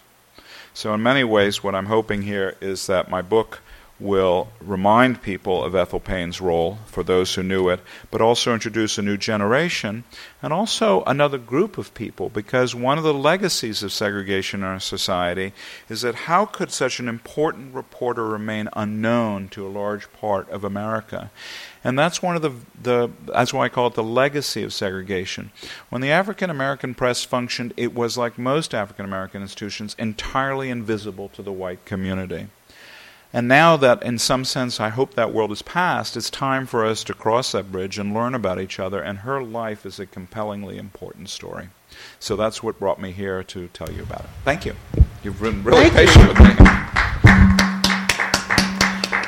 [0.73, 3.59] So, in many ways, what I'm hoping here is that my book
[4.03, 7.79] will remind people of Ethel Payne's role for those who knew it,
[8.11, 10.03] but also introduce a new generation
[10.41, 14.79] and also another group of people because one of the legacies of segregation in our
[14.79, 15.53] society
[15.87, 20.65] is that how could such an important reporter remain unknown to a large part of
[20.65, 21.31] America?
[21.81, 25.51] And that's one of the, the that's why I call it the legacy of segregation.
[25.89, 31.29] When the African American press functioned, it was like most African American institutions, entirely invisible
[31.29, 32.47] to the white community.
[33.35, 36.85] And now that, in some sense, I hope that world is past, it's time for
[36.85, 39.01] us to cross that bridge and learn about each other.
[39.01, 41.69] And her life is a compellingly important story.
[42.19, 44.29] So that's what brought me here to tell you about it.
[44.45, 44.75] Thank you.
[45.23, 46.29] You've been really Thank patient you.
[46.29, 46.69] with me.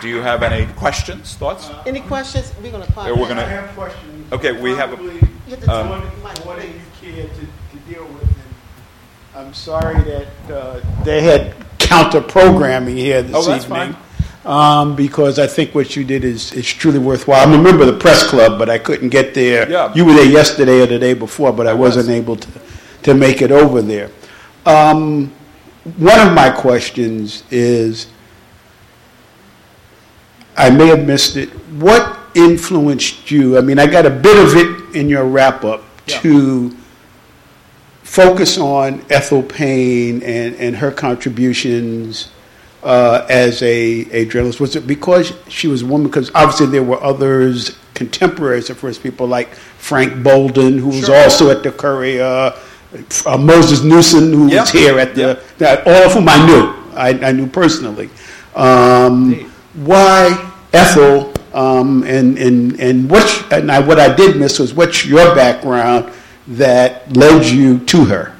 [0.01, 1.71] Do you have any questions, thoughts?
[1.87, 2.53] Any questions?
[2.61, 3.07] We're going to call.
[3.07, 4.31] Yeah, we're gonna- I have questions.
[4.31, 6.67] Okay, we have a- Probably You have to Um, turn more the mic, more than
[6.67, 8.21] you care to, to deal with.
[8.23, 13.95] And I'm sorry that uh, they had counter programming here this Oh, evening.
[14.43, 17.41] Um, because I think what you did is, is truly worthwhile.
[17.47, 19.69] I'm a member of the press club, but I couldn't get there.
[19.69, 19.91] Yeah.
[19.95, 21.95] You were there yesterday or the day before, but I, I was.
[21.95, 22.47] wasn't able to,
[23.03, 24.11] to make it over there.
[24.67, 25.31] Um,
[25.97, 28.07] one of my questions is
[30.57, 31.49] I may have missed it.
[31.79, 33.57] What influenced you?
[33.57, 36.19] I mean, I got a bit of it in your wrap up Yeah.
[36.19, 36.77] to
[38.05, 42.29] focus on Ethel Payne and, and her contributions
[42.83, 44.59] uh, as a, a journalist.
[44.59, 46.07] Was it because she was a woman?
[46.07, 51.15] Because obviously there were others, contemporaries of hers, people like Frank Bolden, who was Sure.
[51.23, 52.53] also at the Courier,
[53.25, 54.61] uh, Moses Newson, who Yeah.
[54.61, 58.09] was here at the, that, all of whom I knew, I, I knew personally.
[58.55, 61.33] Um, why Ethel?
[61.53, 66.11] Um, and and and what and I, what I did miss was what's your background
[66.47, 68.35] that led you to her?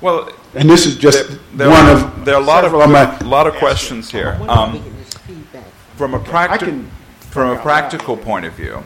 [0.00, 2.70] Well, And this is just there, there one are, of there are a lot of,
[2.70, 4.38] several of lot of questions here.
[4.48, 5.64] Um, we get this feedback.
[5.96, 6.84] from a I practical
[7.20, 8.82] from a practical point of view,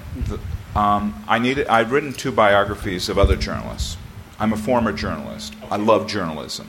[0.74, 1.68] um, I needed.
[1.68, 3.96] I'd written two biographies of other journalists.
[4.38, 5.54] I'm a former journalist.
[5.70, 6.68] I love journalism.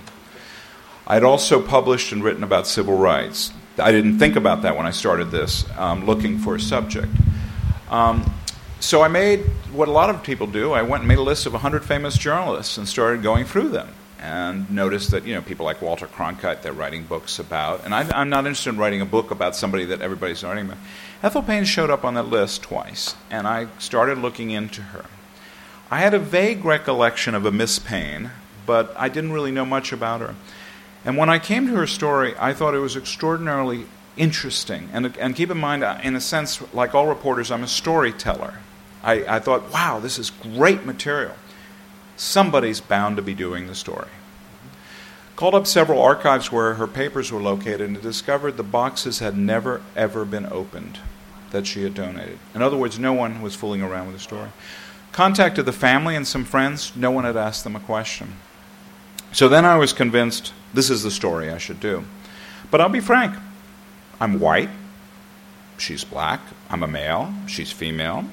[1.08, 3.52] I'd also published and written about civil rights.
[3.80, 7.12] I didn't think about that when I started this, um, looking for a subject.
[7.90, 8.32] Um,
[8.80, 10.74] so I made what a lot of people do.
[10.74, 13.90] I went and made a list of 100 famous journalists and started going through them
[14.20, 18.10] and noticed that you know people like Walter Cronkite they're writing books about, and I,
[18.18, 20.78] I'm not interested in writing a book about somebody that everybody's writing about.
[21.22, 25.06] Ethel Payne showed up on that list twice, and I started looking into her.
[25.92, 28.32] I had a vague recollection of a Miss Payne,
[28.66, 30.36] but I didn't really know much about her.
[31.06, 33.86] And when I came to her story, I thought it was extraordinarily
[34.18, 34.90] interesting.
[34.94, 38.56] And, and keep in mind, uh, in a sense, like all reporters, I'm a storyteller.
[39.04, 41.36] I, I thought, wow, this is great material.
[42.16, 44.08] Somebody's bound to be doing the story.
[45.36, 49.82] Called up several archives where her papers were located and discovered the boxes had never,
[49.96, 51.00] ever been opened
[51.52, 52.38] that she had donated.
[52.54, 54.50] In other words, no one was fooling around with the story.
[55.12, 58.34] Contacted the family and some friends, no one had asked them a question.
[59.32, 62.06] So then I was convinced this is the story I should do.
[62.70, 63.36] But I'll be frank
[64.20, 64.70] I'm white,
[65.78, 68.26] she's black, I'm a male, she's female.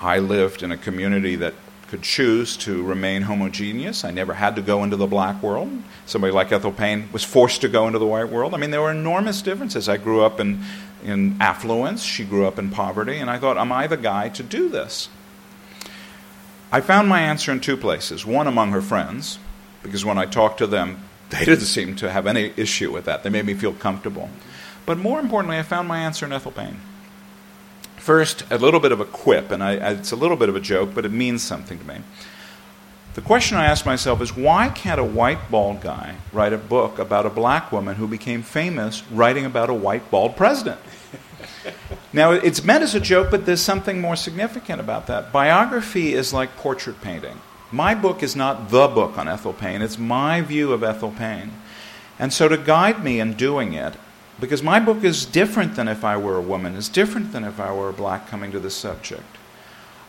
[0.00, 1.54] I lived in a community that
[1.88, 4.04] could choose to remain homogeneous.
[4.04, 5.70] I never had to go into the black world.
[6.06, 8.52] Somebody like Ethel Payne was forced to go into the white world.
[8.52, 9.88] I mean, there were enormous differences.
[9.88, 10.60] I grew up in,
[11.04, 14.42] in affluence, she grew up in poverty, and I thought, am I the guy to
[14.42, 15.08] do this?
[16.72, 18.26] I found my answer in two places.
[18.26, 19.38] One among her friends,
[19.82, 20.98] because when I talked to them,
[21.30, 23.22] they didn't seem to have any issue with that.
[23.22, 24.28] They made me feel comfortable.
[24.86, 26.78] But more importantly, I found my answer in Ethel Payne.
[27.96, 30.60] First, a little bit of a quip, and I, it's a little bit of a
[30.60, 32.00] joke, but it means something to me.
[33.14, 36.98] The question I ask myself is why can't a white bald guy write a book
[36.98, 40.80] about a black woman who became famous writing about a white bald president?
[42.12, 45.32] now, it's meant as a joke, but there's something more significant about that.
[45.32, 47.40] Biography is like portrait painting.
[47.70, 51.52] My book is not the book on Ethel Payne, it's my view of Ethel Payne.
[52.18, 53.94] And so, to guide me in doing it,
[54.40, 57.60] because my book is different than if I were a woman, is different than if
[57.60, 59.38] I were a black coming to the subject.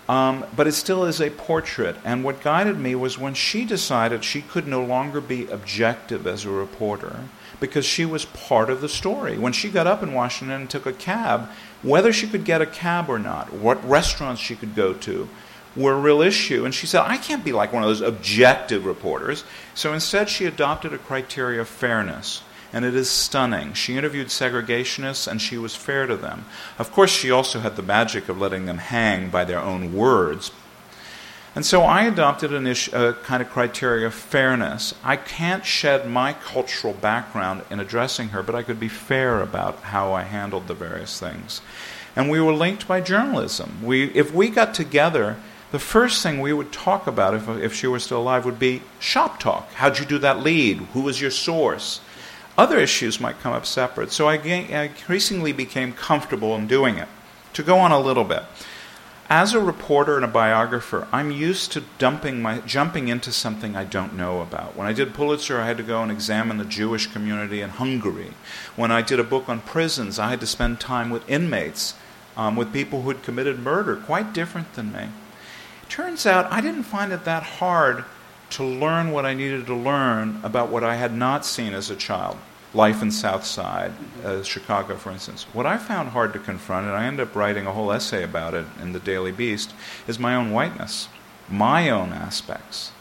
[0.07, 1.95] Um, but it still is a portrait.
[2.03, 6.45] And what guided me was when she decided she could no longer be objective as
[6.45, 7.21] a reporter
[7.59, 9.37] because she was part of the story.
[9.37, 11.49] When she got up in Washington and took a cab,
[11.81, 15.29] whether she could get a cab or not, what restaurants she could go to,
[15.75, 16.65] were a real issue.
[16.65, 19.43] And she said, I can't be like one of those objective reporters.
[19.73, 22.41] So instead, she adopted a criteria of fairness.
[22.75, 23.71] And it is stunning.
[23.71, 26.43] She interviewed segregationists and she was fair to them.
[26.77, 30.51] Of course, she also had the magic of letting them hang by their own words.
[31.55, 34.93] And so I adopted a kind of criteria of fairness.
[35.05, 39.79] I can't shed my cultural background in addressing her, but I could be fair about
[39.79, 41.61] how I handled the various things.
[42.13, 43.79] And we were linked by journalism.
[43.83, 45.37] We, if we got together,
[45.71, 48.81] the first thing we would talk about if, if she were still alive would be
[48.99, 49.71] shop talk.
[49.75, 50.79] How'd you do that lead?
[50.91, 52.01] Who was your source?
[52.57, 54.11] Other issues might come up separate.
[54.11, 57.07] So I, I increasingly became comfortable in doing it.
[57.53, 58.43] To go on a little bit
[59.29, 63.83] as a reporter and a biographer, I'm used to dumping my, jumping into something I
[63.83, 64.75] don't know about.
[64.75, 68.33] When I did Pulitzer, I had to go and examine the Jewish community in Hungary.
[68.75, 71.95] When I did a book on prisons, I had to spend time with inmates,
[72.37, 75.07] um, with people who had committed murder, quite different than me.
[75.89, 78.05] Turns out I didn't find it that hard
[78.51, 81.95] to learn what I needed to learn about what I had not seen as a
[81.95, 82.37] child
[82.75, 83.93] life in South Side,
[84.23, 85.45] uh, Chicago, for instance.
[85.53, 88.53] What I found hard to confront, and I end up writing a whole essay about
[88.53, 89.73] it in the Daily Beast,
[90.07, 91.07] is my own whiteness,
[91.49, 92.91] my own aspects.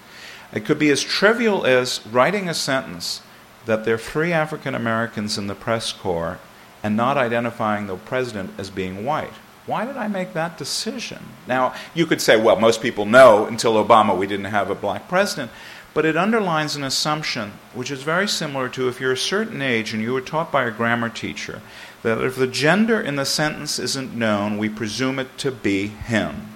[0.53, 3.23] It could be as trivial as writing a sentence
[3.67, 6.39] that there are three African Americans in the press corps
[6.83, 9.33] and not identifying the president as being white.
[9.67, 11.25] Why did I make that decision?
[11.47, 15.09] Now, you could say, well, most people know until Obama we didn't have a black
[15.09, 15.51] president.
[15.95, 19.95] But it underlines an assumption which is very similar to if you're a certain age
[19.95, 21.63] and you were taught by a grammar teacher
[22.03, 26.49] that if the gender in the sentence isn't known, we presume it to be him.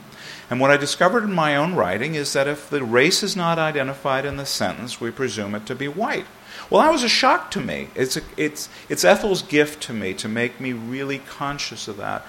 [0.51, 3.59] And what I discovered in my own writing is that if the race is not
[3.59, 6.27] identified in the sentence, we presume it to be white.
[6.69, 7.89] Well, that was a shock to me.
[7.95, 12.27] It's, a, it's, it's Ethel's gift to me to make me really conscious of that.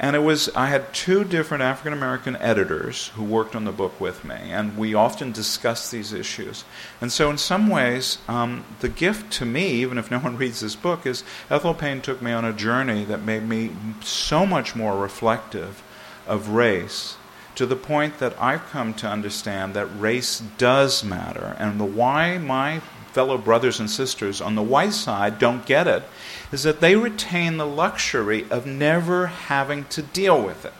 [0.00, 4.00] And it was, I had two different African American editors who worked on the book
[4.00, 6.64] with me, and we often discussed these issues.
[7.00, 10.60] And so, in some ways, um, the gift to me, even if no one reads
[10.60, 14.76] this book, is Ethel Payne took me on a journey that made me so much
[14.76, 15.82] more reflective
[16.28, 17.16] of race
[17.56, 22.38] to the point that I've come to understand that race does matter, and the why
[22.38, 22.82] my
[23.12, 26.02] fellow brothers and sisters on the white side don't get it
[26.52, 30.72] is that they retain the luxury of never having to deal with it.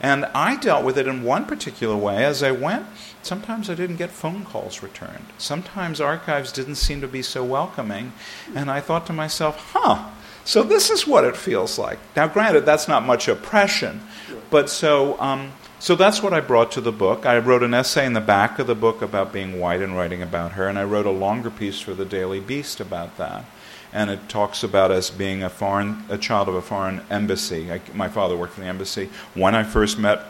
[0.00, 2.24] And I dealt with it in one particular way.
[2.24, 2.86] As I went,
[3.22, 5.26] sometimes I didn't get phone calls returned.
[5.38, 8.12] Sometimes archives didn't seem to be so welcoming.
[8.54, 10.10] And I thought to myself, huh,
[10.44, 11.98] so this is what it feels like.
[12.14, 14.00] Now, granted, that's not much oppression,
[14.48, 15.52] but so um,
[15.86, 17.26] so that's what I brought to the book.
[17.26, 20.20] I wrote an essay in the back of the book about being white and writing
[20.20, 23.44] about her, and I wrote a longer piece for the Daily Beast about that.
[23.92, 27.70] And it talks about us being a foreign, a child of a foreign embassy.
[27.70, 30.24] I, my father worked for the embassy when I first met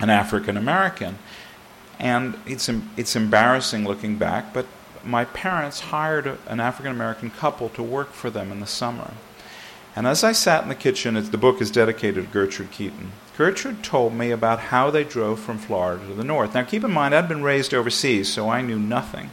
[0.00, 1.18] an African American,
[2.00, 4.66] and it's it's embarrassing looking back, but
[5.04, 9.12] my parents hired an African American couple to work for them in the summer.
[9.94, 13.12] And as I sat in the kitchen, the book is dedicated to Gertrude Keaton.
[13.40, 16.52] Gertrude told me about how they drove from Florida to the north.
[16.52, 19.30] Now, keep in mind, I'd been raised overseas, so I knew nothing.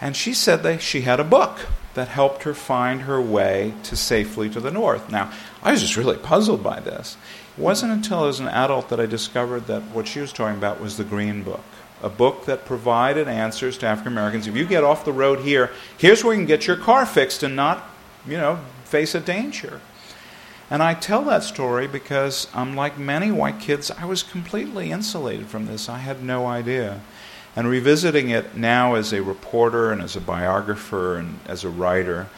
[0.00, 3.96] And she said that she had a book that helped her find her way to
[3.96, 5.10] safely to the north.
[5.10, 7.16] Now, I was just really puzzled by this.
[7.58, 10.56] It wasn't until I was an adult that I discovered that what she was talking
[10.56, 11.64] about was the Green Book,
[12.04, 14.46] a book that provided answers to African Americans.
[14.46, 17.42] If you get off the road here, here's where you can get your car fixed
[17.42, 17.90] and not,
[18.24, 19.80] you know, face a danger.
[20.70, 25.48] And I tell that story because, um, unlike many white kids, I was completely insulated
[25.48, 25.88] from this.
[25.88, 27.00] I had no idea.
[27.56, 32.28] And revisiting it now as a reporter and as a biographer and as a writer,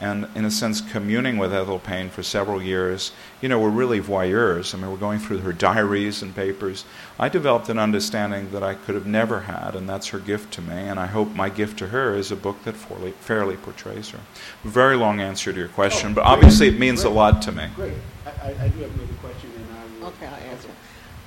[0.00, 3.12] and in a sense communing with Ethel Payne for several years.
[3.42, 4.74] You know, we're really voyeurs.
[4.74, 6.84] I mean, we're going through her diaries and papers.
[7.18, 10.62] I developed an understanding that I could have never had, and that's her gift to
[10.62, 10.74] me.
[10.74, 14.20] And I hope my gift to her is a book that fairly, fairly portrays her.
[14.64, 17.12] Very long answer to your question, oh, but obviously it means great.
[17.12, 17.68] a lot to me.
[17.76, 17.92] Great.
[18.24, 20.08] I, I, do have another question, and I will.
[20.08, 20.68] Okay, I'll answer.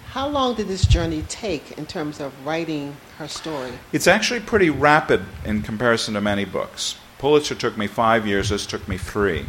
[0.08, 3.72] How long did this journey take in terms of writing her story?
[3.92, 6.98] It's actually pretty rapid in comparison to many books.
[7.24, 9.46] Pulitzer took me five years, this took me three.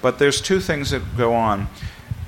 [0.00, 1.68] But there's two things that go on.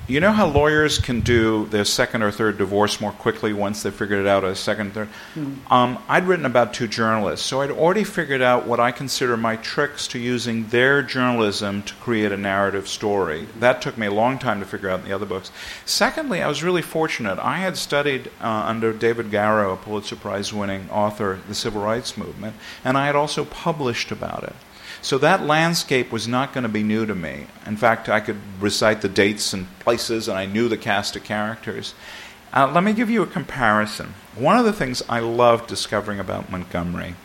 [0.05, 3.89] You know how lawyers can do their second or third divorce more quickly once they
[3.89, 5.07] figured it out a second, third?
[5.33, 5.73] Mm-hmm.
[5.73, 9.55] Um, I'd written about two journalists, so I'd already figured out what I consider my
[9.55, 13.47] tricks to using their journalism to create a narrative story.
[13.57, 15.51] That took me a long time to figure out in the other books.
[15.85, 17.39] Secondly, I was really fortunate.
[17.39, 22.15] I had studied uh, under David Garrow, a Pulitzer Prize winning author, the civil rights
[22.15, 24.53] movement, and I had also published about it.
[25.03, 27.47] So that landscape was not going to be new to me.
[27.65, 31.25] In fact, I could recite the dates and places, and I knew the cast of
[31.25, 31.93] characters.
[32.53, 34.13] Uh, let me give you a comparison.
[34.33, 37.15] One of the things I loved discovering about Montgomery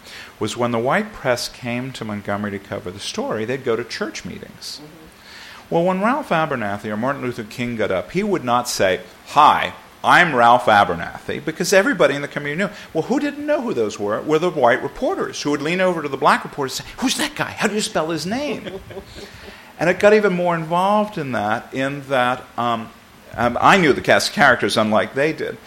[0.41, 3.85] was when the white press came to Montgomery to cover the story, they'd go to
[3.85, 4.81] church meetings.
[4.83, 5.75] Mm-hmm.
[5.75, 9.75] Well, when Ralph Abernathy or Martin Luther King got up, he would not say, Hi,
[10.03, 12.75] I'm Ralph Abernathy because everybody in the community knew.
[12.95, 14.21] Well, who didn't know who those were?
[14.23, 17.17] Were the white reporters who would lean over to the black reporters and say, Who's
[17.17, 17.51] that guy?
[17.51, 18.81] How do you spell his name?
[19.81, 22.91] and it got even more involved in that, in that um,
[23.35, 25.59] um, I knew the cast of characters unlike they did.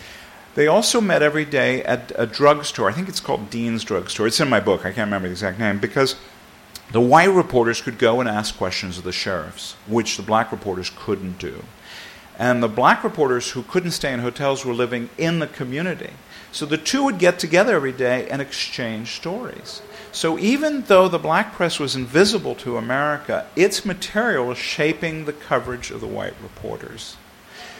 [0.56, 2.90] They also met every day at a drugstore.
[2.90, 4.28] I think it's called Dean's Drugstore.
[4.28, 4.82] It's in my book.
[4.82, 6.16] I can't remember the exact name because
[6.92, 10.92] the white reporters could go and ask questions of the sheriffs, which the black reporters
[10.98, 11.64] couldn't do.
[12.38, 16.12] And the black reporters who couldn't stay in hotels were living in the community.
[16.52, 19.82] So the two would get together every day and exchange stories.
[20.12, 25.34] So even though the black press was invisible to America, its material was shaping the
[25.34, 27.16] coverage of the white reporters.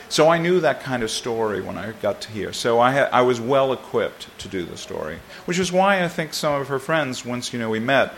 [0.08, 2.54] So I knew that kind of story when I got to here.
[2.54, 6.34] So I, I was well equipped to do the story, which is why I think
[6.34, 8.14] some of her friends, once you know we met,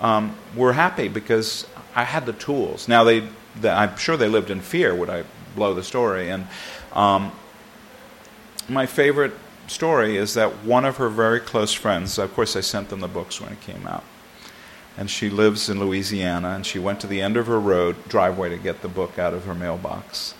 [0.00, 2.88] um, were happy because I had the tools.
[2.88, 3.28] Now they,
[3.60, 5.24] they, I'm sure they lived in fear would I
[5.54, 6.30] blow the story.
[6.30, 6.46] And
[6.92, 7.32] um,
[8.68, 9.32] my favorite
[9.66, 13.08] story is that one of her very close friends, of course, I sent them the
[13.08, 14.04] books when it came out.
[14.96, 18.50] And she lives in Louisiana, and she went to the end of her road driveway
[18.50, 20.34] to get the book out of her mailbox.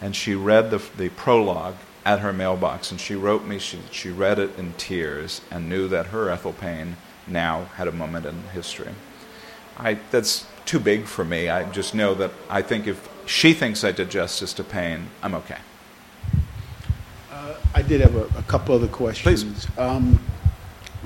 [0.00, 4.10] And she read the, the prologue at her mailbox, and she wrote me she, she
[4.10, 6.96] read it in tears and knew that her Ethel Payne
[7.26, 8.92] now had a moment in history.
[9.76, 11.48] I, that's too big for me.
[11.48, 15.34] I just know that I think if she thinks I did justice to Payne, I'm
[15.34, 15.58] okay.
[17.30, 19.66] Uh, I did have a, a, couple other questions.
[19.76, 20.20] Um,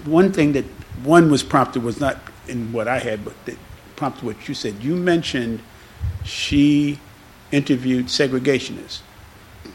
[0.05, 0.65] one thing that
[1.03, 3.57] one was prompted was not in what I had, but that
[3.97, 4.83] prompted what you said.
[4.83, 5.61] You mentioned
[6.25, 6.99] she
[7.51, 9.01] interviewed segregationists.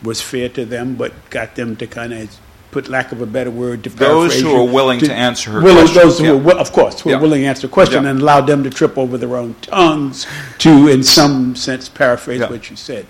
[0.03, 2.39] Was fair to them, but got them to kind of
[2.75, 5.61] put lack of a better word, to those who are willing to, to answer her
[5.61, 6.51] willing, Those who yeah.
[6.51, 7.15] are, of course, who yeah.
[7.15, 8.09] are willing to answer the question yeah.
[8.09, 12.69] and allow them to trip over their own tongues to, in some sense, paraphrase what
[12.69, 13.05] you said.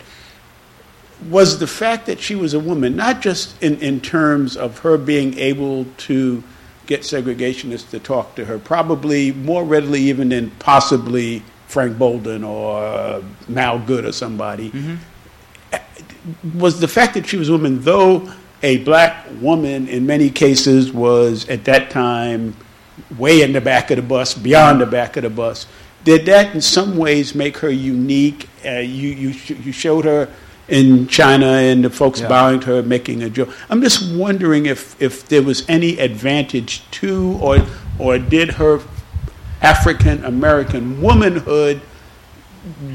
[1.32, 5.00] Was the fact that she was a woman, not just in, in terms of her
[5.00, 6.44] being able to
[6.86, 13.24] get segregationists to talk to her, probably more readily even than possibly Frank Bolden or
[13.48, 16.60] Mal Goode or somebody, mm-hmm.
[16.60, 18.32] was the fact that she was a woman, though
[18.66, 22.56] a black woman in many cases was at that time
[23.16, 25.68] way in the back of the bus, beyond the back of the bus.
[26.04, 28.50] Did that in some ways make her unique?
[28.66, 30.34] Uh, you, you, you showed her
[30.68, 32.28] in China and the folks yeah.
[32.28, 33.56] bowing to her, making a joke.
[33.70, 37.60] I'm just wondering if, if there was any advantage to, or,
[38.00, 38.82] or did her
[39.62, 41.82] African American womanhood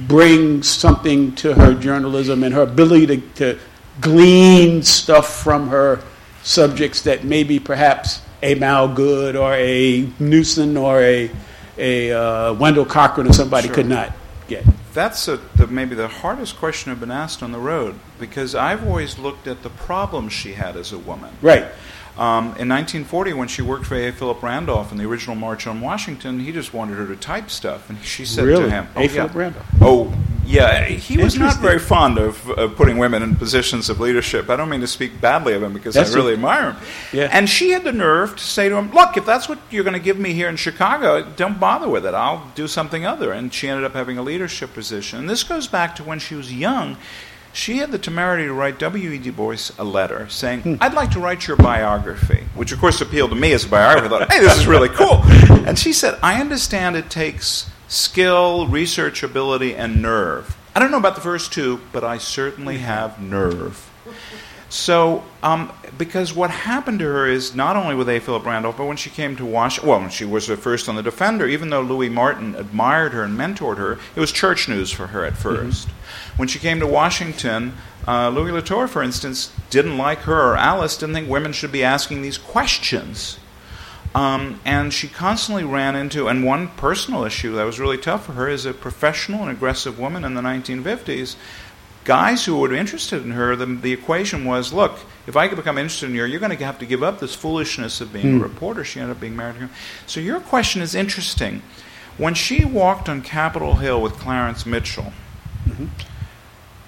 [0.09, 3.59] bring something to her journalism and her ability to, to
[4.01, 6.01] glean stuff from her
[6.43, 11.31] subjects that maybe perhaps a Mal Goode or a Newson or a,
[11.77, 13.75] a uh, Wendell Cochran or somebody sure.
[13.75, 14.13] could not
[14.49, 14.65] get.
[14.93, 18.87] That's a, the, maybe the hardest question I've been asked on the road because I've
[18.87, 21.33] always looked at the problems she had as a woman.
[21.43, 21.67] Right.
[22.21, 24.13] Um, in 1940, when she worked for A.
[24.13, 27.89] Philip Randolph in the original March on Washington, he just wanted her to type stuff,
[27.89, 28.65] and she said really?
[28.65, 29.09] to him, "Oh, A.
[29.09, 30.13] Philip Randolph." Oh,
[30.45, 34.51] yeah, he was not very fond of uh, putting women in positions of leadership.
[34.51, 36.83] I don't mean to speak badly of him because that's I really admire him.
[37.11, 37.31] Yeah.
[37.33, 39.95] And she had the nerve to say to him, "Look, if that's what you're going
[39.95, 42.13] to give me here in Chicago, don't bother with it.
[42.13, 45.21] I'll do something other." And she ended up having a leadership position.
[45.21, 46.99] And this goes back to when she was young
[47.53, 49.19] she had the temerity to write W.E.
[49.19, 50.75] Du Bois a letter saying, hmm.
[50.81, 54.07] I'd like to write your biography, which of course appealed to me as a biographer.
[54.07, 55.23] I thought, hey, this is really cool.
[55.61, 60.57] And she said, I understand it takes skill, research ability, and nerve.
[60.75, 63.90] I don't know about the first two, but I certainly have nerve.
[64.71, 68.21] So, um, because what happened to her is not only with A.
[68.21, 70.95] Philip Randolph, but when she came to Washington, well, when she was the first on
[70.95, 74.93] the Defender, even though Louis Martin admired her and mentored her, it was church news
[74.93, 76.39] for her at 1st mm-hmm.
[76.39, 77.75] When she came to Washington,
[78.07, 81.83] uh, Louis Lautier, for instance, didn't like her, or Alice didn't think women should be
[81.83, 83.41] asking these questions.
[84.15, 88.33] Um, and she constantly ran into, and one personal issue that was really tough for
[88.33, 91.35] her is a professional and aggressive woman in the 1950s
[92.05, 95.79] guys who were interested in her, the, the equation was look, if I could become
[95.79, 98.35] interested in you, you're going to have to give up this foolishness of being mm.
[98.35, 98.43] a hmm.
[98.43, 98.85] reporter.
[98.85, 99.71] She ended up being married to him.
[100.07, 101.63] So your question is interesting.
[102.17, 105.13] When she walked on Capitol Hill with Clarence Mitchell,
[105.67, 105.87] mm-hmm.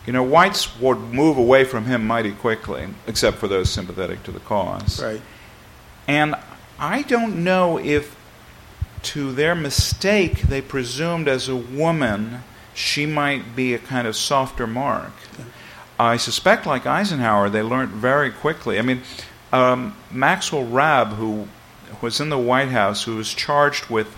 [0.07, 4.31] you know, whites would move away from him mighty quickly, except for those sympathetic to
[4.31, 5.03] the cause.
[5.03, 5.23] Right.
[6.07, 6.35] And
[6.79, 8.17] I don't know if,
[9.05, 12.43] to their mistake, they presumed as a woman
[12.75, 15.13] she might be a kind of softer mark.
[15.99, 18.79] I suspect, like Eisenhower, they learned very quickly.
[18.79, 19.03] I mean,
[19.53, 21.49] um, Maxwell Rabb, who
[22.01, 24.17] was in the White House, who was charged with,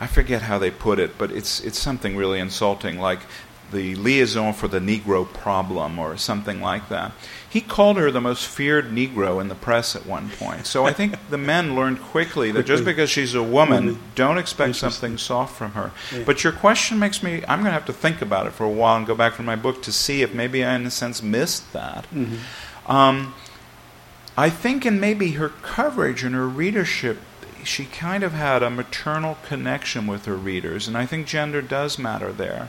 [0.00, 3.20] I forget how they put it, but it's it's something really insulting, like
[3.72, 7.12] the liaison for the Negro problem or something like that.
[7.50, 10.66] He called her the most feared Negro in the press at one point.
[10.66, 14.76] So I think the men learned quickly that just because she's a woman, don't expect
[14.76, 15.90] something soft from her.
[16.24, 18.70] But your question makes me, I'm going to have to think about it for a
[18.70, 21.24] while and go back to my book to see if maybe I, in a sense,
[21.24, 22.04] missed that.
[22.14, 22.90] Mm-hmm.
[22.90, 23.34] Um,
[24.36, 27.18] I think in maybe her coverage and her readership,
[27.64, 31.98] she kind of had a maternal connection with her readers, and I think gender does
[31.98, 32.68] matter there.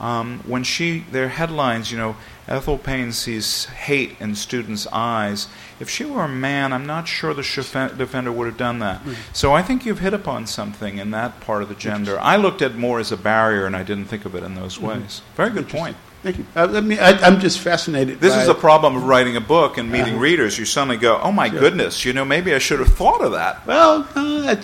[0.00, 2.16] Um, when she, their headlines, you know,
[2.48, 5.46] Ethel Payne sees hate in students' eyes.
[5.78, 9.02] If she were a man, I'm not sure the shef- defender would have done that.
[9.32, 12.18] So I think you've hit upon something in that part of the gender.
[12.18, 14.80] I looked at more as a barrier, and I didn't think of it in those
[14.80, 15.20] ways.
[15.36, 15.96] Very good point.
[16.22, 16.46] Thank you.
[16.56, 18.20] Uh, let me, I, I'm just fascinated.
[18.20, 20.22] This is the problem of writing a book and meeting Uh-huh.
[20.22, 20.58] readers.
[20.58, 23.66] You suddenly go, "Oh my goodness, you know, maybe I should have thought of that."
[23.66, 24.58] Well, I,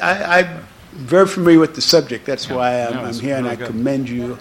[0.00, 2.24] I, I'm very familiar with the subject.
[2.24, 2.56] That's Yeah.
[2.56, 3.66] why I'm, No, I'm here, and I good.
[3.66, 4.38] commend you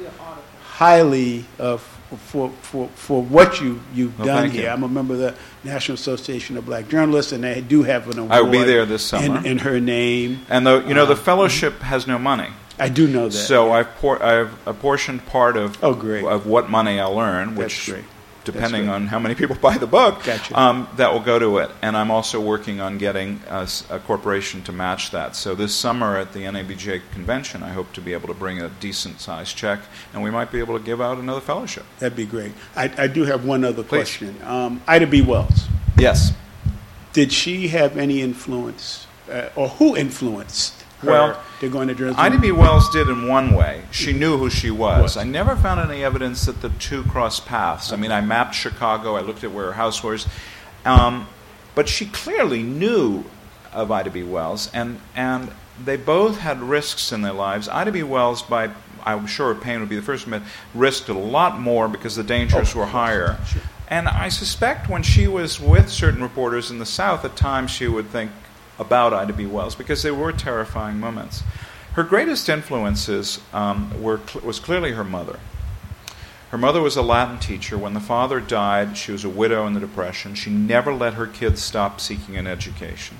[0.77, 4.63] highly uh, for, for, for what you, you've Well, done here.
[4.63, 4.69] you.
[4.69, 8.17] I'm a member of the National Association of Black Journalists, and they do have an
[8.19, 9.37] award I will be there this summer.
[9.39, 10.41] in, in her name.
[10.49, 12.49] And the, you know, the Uh, fellowship has no money,
[12.79, 13.31] I do know that.
[13.37, 16.23] so I've por- I've apportioned part of Oh, great.
[16.25, 17.91] of what money I'll earn, which.
[18.43, 20.59] Depending on how many people buy the book, Gotcha.
[20.59, 21.71] um, that will go to it.
[21.81, 23.67] And I'm also working on getting a
[24.05, 25.35] corporation to match that.
[25.35, 28.69] So this summer at the NABJ convention, I hope to be able to bring a
[28.79, 29.79] decent sized check,
[30.13, 31.85] and we might be able to give out another fellowship.
[31.99, 32.51] That'd be great.
[32.75, 33.87] I, I do have one other Please.
[33.89, 34.35] question.
[34.43, 35.21] Um, Ida B.
[35.21, 35.67] Wells,
[35.97, 36.33] Yes.
[37.13, 42.19] did she have any influence, uh, or who influenced her Well, to go into journalism?
[42.23, 42.51] Ida B.
[42.51, 43.83] Wells did in one way.
[43.91, 45.01] She knew who she was.
[45.01, 45.17] Was.
[45.17, 47.91] I never found any evidence that the two crossed paths.
[47.91, 50.27] I mean, I mapped Chicago, I looked at where her house was.
[50.85, 51.27] Um,
[51.75, 53.23] but she clearly knew
[53.71, 54.23] of Ida B.
[54.23, 55.51] Wells, and, and
[55.83, 57.67] they both had risks in their lives.
[57.69, 58.03] Ida B.
[58.03, 58.69] Wells, by
[59.05, 62.23] I'm sure Payne would be the first to admit, risked a lot more because the
[62.23, 63.37] dangers Oh, were higher.
[63.47, 63.61] Sure.
[63.89, 67.87] And I suspect when she was with certain reporters in the South, at times she
[67.87, 68.31] would think
[68.79, 69.45] about Ida B.
[69.45, 71.43] Wells because they were terrifying moments.
[71.93, 75.39] Her greatest influences um, were was clearly her mother.
[76.49, 77.77] Her mother was a Latin teacher.
[77.77, 80.35] When the father died, she was a widow in the Depression.
[80.35, 83.17] She never let her kids stop seeking an education.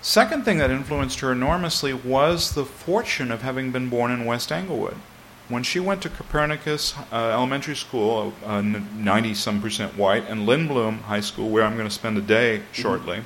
[0.00, 4.52] Second thing that influenced her enormously was the fortune of having been born in West
[4.52, 4.96] Englewood.
[5.48, 8.34] When she went to Copernicus uh, Elementary School,
[8.96, 12.62] ninety some percent white, and Lindblom High School, where I'm going to spend a day
[12.72, 13.22] shortly,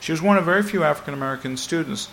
[0.00, 2.08] she was one of very few African American students,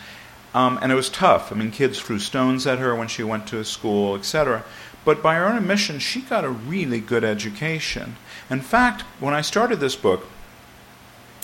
[0.54, 1.52] um, and it was tough.
[1.52, 4.64] I mean, kids threw stones at her when she went to school, etc.
[5.04, 8.16] But by her own admission, she got a really good education.
[8.50, 10.26] In fact, when I started this book,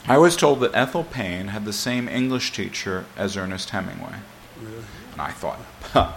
[0.08, 4.16] I was told that Ethel Payne had the same English teacher as Ernest Hemingway.
[5.12, 5.59] And I thought,
[5.91, 6.14] huh,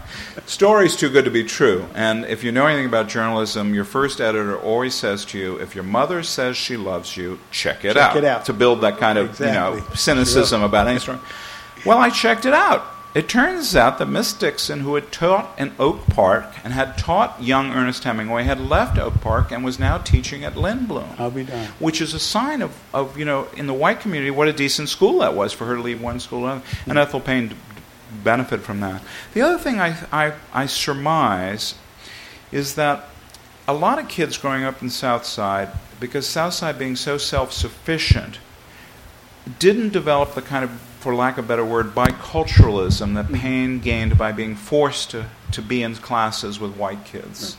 [0.46, 1.86] story's too good to be true.
[1.94, 5.74] And if you know anything about journalism, your first editor always says to you, if
[5.74, 8.44] your mother says she loves you, check it, Check out, it out.
[8.46, 11.18] To build that kind of you know cynicism about any story.
[11.84, 12.86] Well, I checked it out.
[13.14, 17.40] It turns out that Miss Dixon, who had taught in Oak Park and had taught
[17.40, 21.44] young Ernest Hemingway, had left Oak Park and was now teaching at Lindblom I'll be
[21.44, 21.68] done.
[21.78, 24.88] which is a sign of, of, you know, in the white community, what a decent
[24.88, 26.44] school that was for her to leave one school.
[26.48, 27.54] And Ethel Payne
[28.22, 29.02] benefited from that.
[29.32, 31.74] The other thing I, I, I surmise
[32.52, 33.08] is that
[33.66, 38.38] a lot of kids growing up in Southside, because Southside being so self sufficient,
[39.58, 43.34] didn't develop the kind of, for lack of a better word, biculturalism that mm-hmm.
[43.34, 47.56] Payne gained by being forced to, to be in classes with white kids.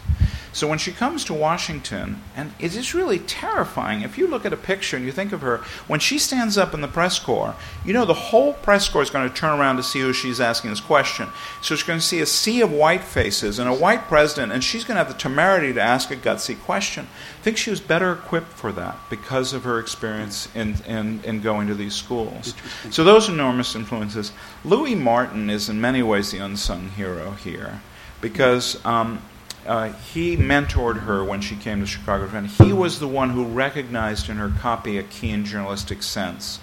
[0.55, 4.03] So when she comes to Washington, and it is really terrifying.
[4.03, 6.73] If you look at a picture and you think of her, when she stands up
[6.73, 9.75] in the press corps, you know the whole press corps is going to turn around
[9.75, 11.27] to see who she's asking this question.
[11.61, 14.63] So she's going to see a sea of white faces and a white president, and
[14.63, 17.09] she's going to have the temerity to ask a gutsy question.
[17.39, 21.41] I think she was better equipped for that because of her experience in, in, in
[21.41, 22.53] going to these schools.
[22.91, 24.31] So those enormous influences.
[24.63, 27.81] Louis Martin is in many ways the unsung hero here
[28.21, 29.21] because um,
[29.65, 32.29] uh, he mentored her when she came to Chicago.
[32.33, 36.59] And he was the one who recognized in her copy a keen journalistic sense.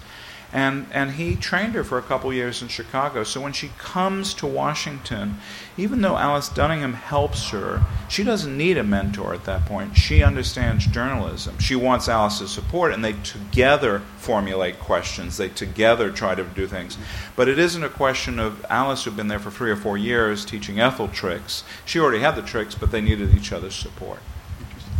[0.53, 3.23] And, and he trained her for a couple years in Chicago.
[3.23, 5.39] So when she comes to Washington,
[5.77, 9.97] even though Alice Dunnigan helps her, she doesn't need a mentor at that point.
[9.97, 11.57] She understands journalism.
[11.57, 15.37] She wants Alice's support, and they together formulate questions.
[15.37, 16.99] They together try to do things.
[17.35, 20.45] But it isn't a question of Alice, who'd been there for three or four years,
[20.45, 21.63] teaching Ethel tricks.
[21.83, 24.19] She already had the tricks, but they needed each other's support.
[24.59, 24.93] Interesting.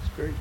[0.00, 0.34] It's great.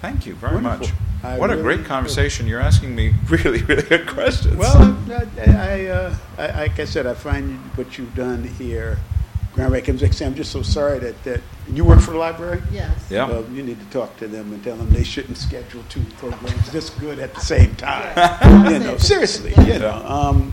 [0.00, 0.88] Thank you very Wonderful.
[0.88, 1.09] much.
[1.22, 2.46] I what a great conversation.
[2.46, 4.56] You're asking me really, really good questions.
[4.56, 8.98] Well, I, I, uh, I, like I said, I find what you've done here
[9.52, 10.18] Grand Rapids.
[10.18, 11.40] They I'm just so sorry that, that
[11.72, 12.62] you work for the library?
[12.70, 13.06] Yes.
[13.10, 13.28] Yeah.
[13.28, 16.70] Well, you need to talk to them and tell them they shouldn't schedule two programs
[16.70, 18.72] this good at the same time.
[18.72, 20.02] you know, seriously, you know.
[20.06, 20.50] Um,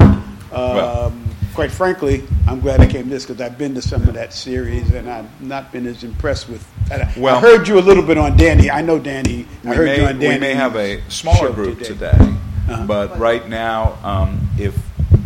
[0.52, 1.14] Well.
[1.58, 4.32] Quite frankly, I'm glad I came to this because I've been to some of that
[4.32, 6.64] series and I've not been as impressed with.
[6.92, 8.70] I, Well- I heard you a little bit on Danny.
[8.70, 9.48] I know Danny.
[9.66, 10.36] I we heard may, you on Danny.
[10.36, 12.12] we may have a smaller group today.
[12.12, 12.36] today,
[12.70, 12.86] Uh-huh.
[12.86, 14.76] but right now, um, if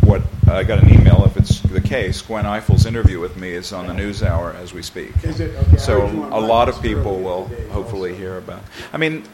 [0.04, 3.70] what I got an email, if it's the case, Gwen Ifill's interview with me is
[3.74, 5.12] on the news hour as we speak.
[5.24, 5.54] Is it?
[5.54, 8.20] Okay, So heard you on a lot of people will hopefully also.
[8.22, 8.62] hear about.
[8.90, 9.24] I mean,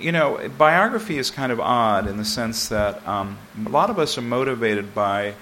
[0.00, 4.00] you know, biography is kind of odd in the sense that um, a lot of
[4.00, 5.34] us are motivated by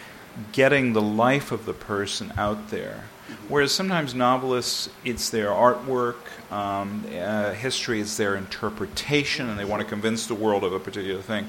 [0.52, 3.04] getting the life of the person out there.
[3.48, 6.16] Whereas sometimes novelists, it's their artwork,
[6.50, 10.80] um, uh, history is their interpretation, and they want to convince the world of a
[10.80, 11.48] particular thing.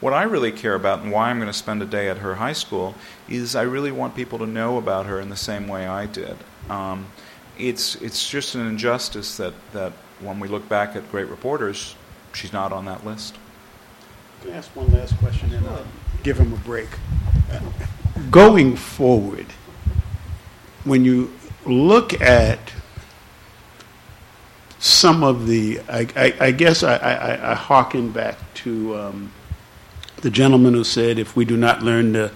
[0.00, 2.36] What I really care about and why I'm going to spend a day at her
[2.36, 2.94] high school
[3.28, 6.36] is I really want people to know about her in the same way I did.
[6.68, 7.06] Um,
[7.58, 11.94] it's, it's just an injustice that, that when we look back at great reporters,
[12.32, 13.36] she's not on that list.
[14.40, 15.84] Can I ask one last question and I'll
[16.22, 16.88] give him a break?
[18.30, 19.46] Going forward,
[20.84, 21.32] when you
[21.66, 22.58] look at
[24.78, 29.32] some of the, I, I, I guess I, I, I hearken back to um,
[30.22, 32.32] the gentleman who said, if we do not learn the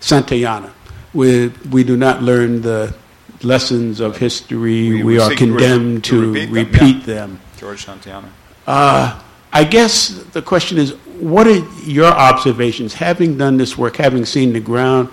[0.00, 0.70] Santayana,
[1.14, 2.94] we, we do not learn the
[3.42, 6.96] lessons of history, We- we, are seek to re- condemned to to, repeat them, repeat
[6.96, 7.14] yeah.
[7.14, 7.40] them.
[7.56, 8.28] George Santayana.
[8.66, 9.18] Uh,
[9.52, 14.52] I guess the question is, what are your observations, having done this work, having seen
[14.52, 15.08] the ground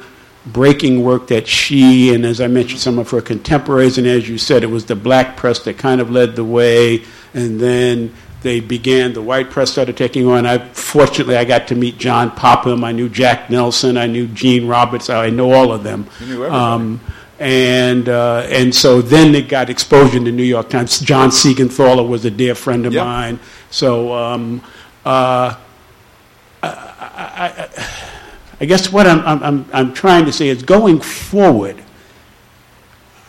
[0.46, 4.38] breaking work that she and, as I mentioned, some of her contemporaries, and as you
[4.38, 7.04] said, it was the black press that kind of led the way,
[7.34, 10.46] and then they began, the white press started taking on.
[10.46, 14.68] I fortunately I got to meet John Popham, I knew Jack Nelson, I knew Gene
[14.68, 16.08] Roberts, I know all of them.
[16.44, 17.00] Um,
[17.40, 21.00] and uh, and so then it got exposure in the New York Times.
[21.00, 23.04] John Siegenthaler was a dear friend of Yep.
[23.04, 23.40] mine.
[23.72, 24.62] So um,
[25.04, 25.56] uh,
[27.36, 27.70] I,
[28.62, 31.82] I, guess what I'm, I'm, I'm, I'm trying to say is going forward,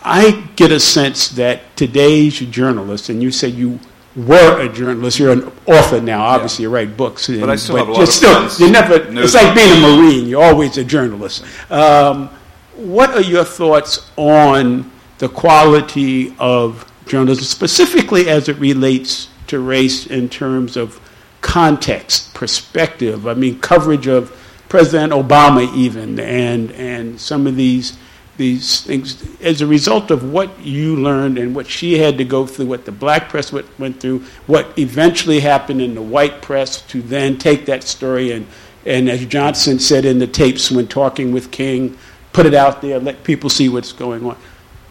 [0.03, 3.81] I get a sense that today's journalists, and you said you
[4.15, 7.27] were a journalist, you're an author now, obviously you write books.
[7.27, 8.49] But I still have a lot of still.
[8.59, 9.97] You're never, It's like being a.
[9.97, 11.45] Marine, you're always a journalist.
[11.71, 12.29] Um,
[12.77, 20.07] what are your thoughts on the quality of journalism, specifically as it relates to race
[20.07, 21.01] in terms of
[21.47, 23.27] context, perspective?
[23.29, 24.37] I mean, coverage of
[24.69, 27.97] President Obama, even, and and some of these
[28.37, 32.47] these things as a result of what you learned and what she had to go
[32.47, 37.01] through, what the black press went, through, what eventually happened in the white press to
[37.01, 38.47] then take that story and
[38.85, 41.97] and as Johnson said in the tapes when talking with King,
[42.33, 44.37] put it out there, let people see what's going on.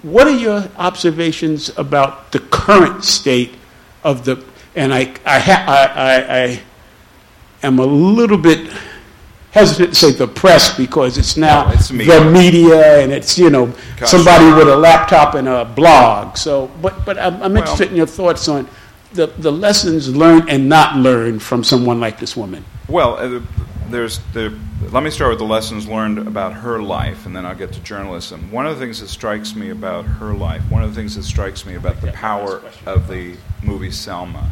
[0.01, 3.53] What are your observations about the current state
[4.03, 4.43] of the?
[4.76, 6.61] And I, I, ha, I, I,
[7.63, 8.69] am a little bit
[9.51, 12.30] hesitant to say the press because it's now No, it's the media.
[12.30, 13.67] media and it's you know
[13.97, 14.09] Gosh.
[14.09, 16.36] somebody with a laptop and a blog.
[16.38, 18.67] So, but but I'm, I'm Well- interested in your thoughts on
[19.13, 22.65] the the lessons learned and not learned from someone like this woman.
[22.89, 23.39] Well, uh,
[23.90, 24.58] there's the.
[24.92, 27.80] Let me start with the lessons learned about her life, and then I'll get to
[27.82, 28.52] journalism.
[28.52, 31.24] One of the things that strikes me about her life, one of the things that
[31.24, 34.52] strikes me about the power of the movie Selma,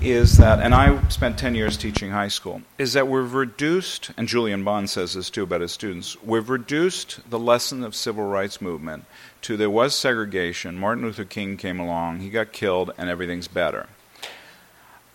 [0.00, 4.28] is that, and I spent 10 years teaching high school, is that we've reduced, and
[4.28, 8.60] Julian Bond says this too about his students, we've reduced the lesson of civil rights
[8.60, 9.04] movement
[9.42, 13.88] to there was segregation, Martin Luther King came along, he got killed, and everything's better.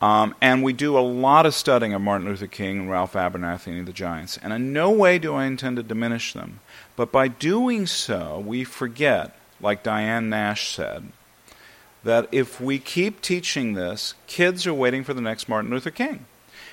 [0.02, 3.78] Um, and we do a lot of studying of Martin Luther King and Ralph Abernathy
[3.78, 4.40] and the Giants.
[4.42, 6.60] And in no way do I intend to diminish them.
[6.96, 11.12] But by doing so, we forget, like Diane Nash said,
[12.04, 16.26] that if we keep teaching this, kids are waiting for the next Martin Luther King.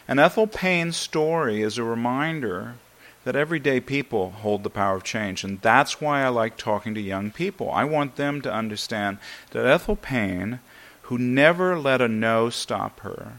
[0.07, 2.77] And Ethel Payne's story is a reminder
[3.25, 5.45] that everyday people hold the power of change.
[5.45, 7.71] And that's why I like talking to young people.
[7.71, 9.19] I want them to understand
[9.51, 10.61] that Ethel Payne,
[11.09, 13.39] who never let a no stop her,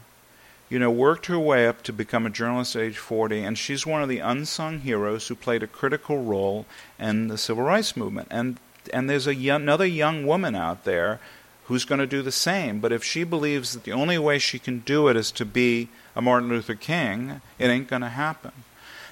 [0.68, 3.86] you know, worked her way up to become a journalist at age 40, and she's
[3.86, 6.66] one of the unsung heroes who played a critical role
[6.98, 8.28] in the civil rights movement.
[8.30, 8.58] And
[8.92, 11.20] and there's young, another young woman out there
[11.66, 12.80] who's going to do the same.
[12.80, 15.88] But if she believes that the only way she can do it is to be
[16.16, 18.52] a Martin Luther King, it ain't going to happen.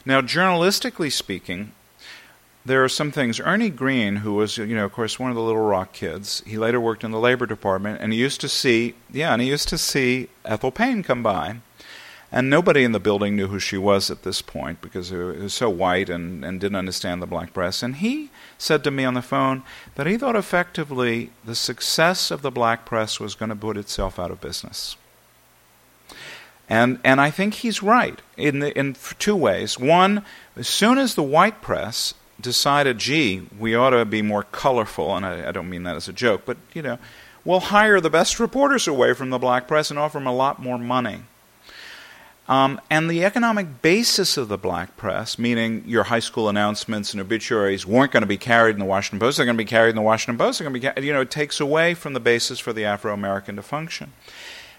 [0.05, 1.73] Now, journalistically speaking,
[2.69, 3.41] there are some things.
[3.41, 6.59] Ernie Green, who was, you know, of course, one of the Little Rock kids, he
[6.59, 9.69] later worked in the Labor Department, and he used to see, yeah, and he used
[9.69, 11.57] to see Ethel Payne come by.
[12.31, 15.55] And nobody in the building knew who she was at this point because it was
[15.55, 17.83] so white and, and didn't understand the black press.
[17.83, 19.62] And he said to me on the phone
[19.95, 24.19] that he thought effectively the success of the black press was going to put itself
[24.19, 24.99] out of business.
[26.69, 29.79] And, and I think he's right in, the, in two ways.
[29.79, 30.23] One,
[30.55, 35.26] as soon as the white press decided, gee, we ought to be more colorful, and
[35.26, 36.99] I, I don't mean that as a joke, but, you know,
[37.45, 40.61] we'll hire the best reporters away from the black press and offer them a lot
[40.61, 41.22] more money.
[42.49, 47.20] Um, and the economic basis of the black press, meaning your high school announcements and
[47.20, 49.36] obituaries, weren't going to be carried in the Washington Post.
[49.36, 50.59] They're going to be carried in the Washington Post.
[50.59, 53.12] They're going to be, you know, it takes away from the basis for the Afro
[53.12, 54.12] American to function.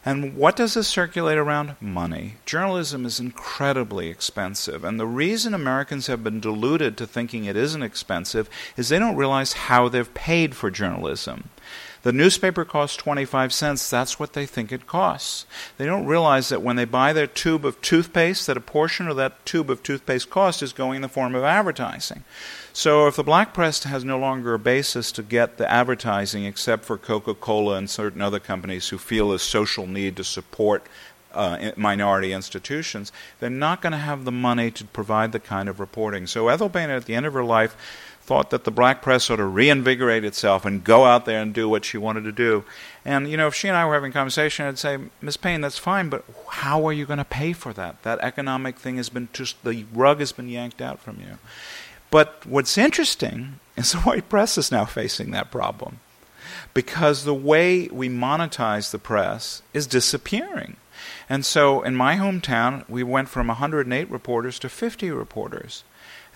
[0.10, 1.76] And what does this circulate around?
[1.80, 2.38] Money.
[2.44, 4.84] Journalism is incredibly expensive.
[4.84, 9.16] And the reason Americans have been deluded to thinking it isn't expensive is they don't
[9.16, 11.50] realize how they've paid for journalism.
[12.02, 13.88] The newspaper costs 25 cents.
[13.88, 15.46] That's what they think it costs.
[15.78, 19.18] They don't realize that when they buy their tube of toothpaste, that a portion of
[19.18, 22.24] that tube of toothpaste cost is going in the form of advertising.
[22.72, 26.86] So if the black press has no longer a basis to get the advertising except
[26.86, 30.88] for Coca-Cola and certain other companies who feel a social need to support
[31.34, 35.80] uh, minority institutions, they're not going to have the money to provide the kind of
[35.80, 36.26] reporting.
[36.26, 37.76] So Ethel Payne, at the end of her life,
[38.22, 41.68] thought that the black press ought to reinvigorate itself and go out there and do
[41.68, 42.64] what she wanted to do.
[43.04, 45.62] And, you know, if she and I were having a conversation, I'd say, Miss Payne,
[45.62, 48.04] that's fine, but how are you going to pay for that?
[48.04, 51.40] That economic thing has been just, the rug has been yanked out from you.
[52.12, 56.00] But what's interesting is the white press is now facing that problem
[56.74, 60.78] because the way we monetize the press is disappearing.
[61.30, 65.84] And so in my hometown, we went from 108 reporters to 50 reporters.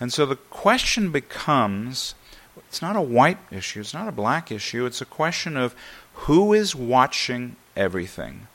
[0.00, 2.14] And so the question becomes
[2.56, 5.74] it's not a white issue, it's not a black issue, it's a question of
[6.14, 8.46] who is watching everything.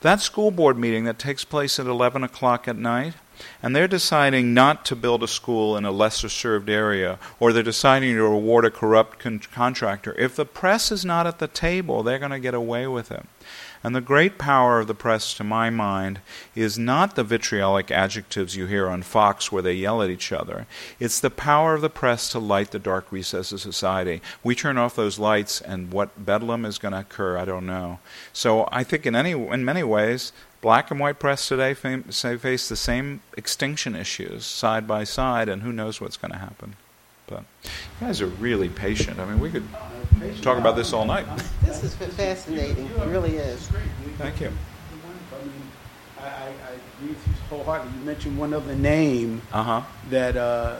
[0.00, 3.14] That school board meeting that takes place at 11 o'clock at night,
[3.62, 7.62] and they're deciding not to build a school in a lesser served area, or they're
[7.62, 10.14] deciding to reward a corrupt con- contractor.
[10.18, 13.26] If the press is not at the table, they're going to get away with it.
[13.84, 16.20] And the great power of the press, to my mind,
[16.54, 20.66] is not the vitriolic adjectives you hear on Fox where they yell at each other.
[20.98, 24.22] It's the power of the press to light the dark recesses of society.
[24.42, 27.98] We turn off those lights, and what bedlam is going to occur, I don't know.
[28.32, 30.32] So I think in any in many ways,
[30.64, 35.70] black and white press today face the same extinction issues side by side, and who
[35.70, 36.74] knows what's going to happen.
[37.26, 39.18] But you guys are really patient.
[39.18, 39.68] I mean, we could
[40.40, 41.26] talk about this all night.
[41.62, 42.86] This is fascinating.
[42.86, 43.68] It really is.
[44.16, 44.50] Thank you.
[46.18, 46.48] I, I,
[46.96, 47.98] agree with you wholeheartedly.
[47.98, 49.82] You mentioned one other name Uh-huh.
[50.08, 50.76] that, uh,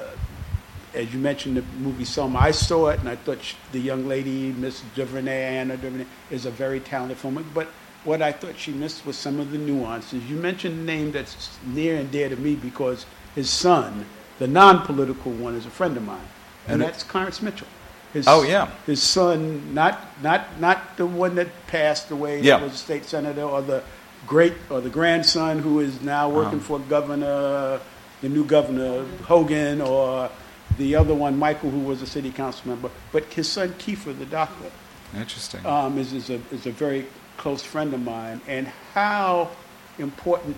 [0.94, 4.08] as you mentioned the movie Selma, I saw it and I thought she, the young
[4.08, 7.52] lady, Miss DuVernay, Ava DuVernay, is a very talented filmmaker.
[7.52, 7.68] But
[8.04, 10.22] what I thought she missed was some of the nuances.
[10.28, 14.04] You mentioned a name that's near and dear to me because his son,
[14.38, 16.18] the non-political one, is a friend of mine,
[16.66, 17.66] and, And that's Clarence Mitchell.
[18.12, 18.70] His, Oh, yeah.
[18.86, 22.58] his son, not not not the one that passed away, Yeah.
[22.58, 23.82] that was a state senator, or the
[24.26, 26.78] great or the grandson who is now working Uh-huh.
[26.78, 27.80] for governor,
[28.22, 30.30] the new governor Hogan, or
[30.78, 32.90] the other one, Michael, who was a city council member.
[33.12, 34.70] But his son Keiffer, the doctor,
[35.16, 35.64] Interesting.
[35.66, 39.50] um, is, is, a, is a very close friend of mine, and how
[39.98, 40.56] important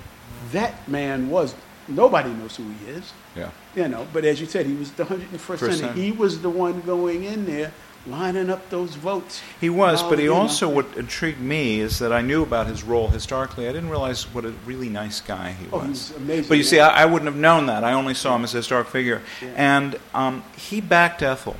[0.52, 1.54] that man was.
[1.88, 3.50] Nobody knows who he is, yeah.
[3.76, 4.06] you know.
[4.12, 5.76] But as you said, he was the 101st First senator.
[5.78, 6.00] senator.
[6.00, 7.72] He was the one going in there,
[8.08, 9.40] lining up those votes.
[9.60, 10.34] He was, Oh, but he know.
[10.34, 13.68] also, what intrigued me is that I knew about his role historically.
[13.68, 15.84] I didn't realize what a really nice guy he Oh, was.
[15.84, 16.48] he was amazing.
[16.48, 17.84] But you see, I, I wouldn't have known that.
[17.84, 19.22] I only saw him as a historic figure.
[19.40, 19.52] Yeah.
[19.56, 21.54] And um, he backed Ethel.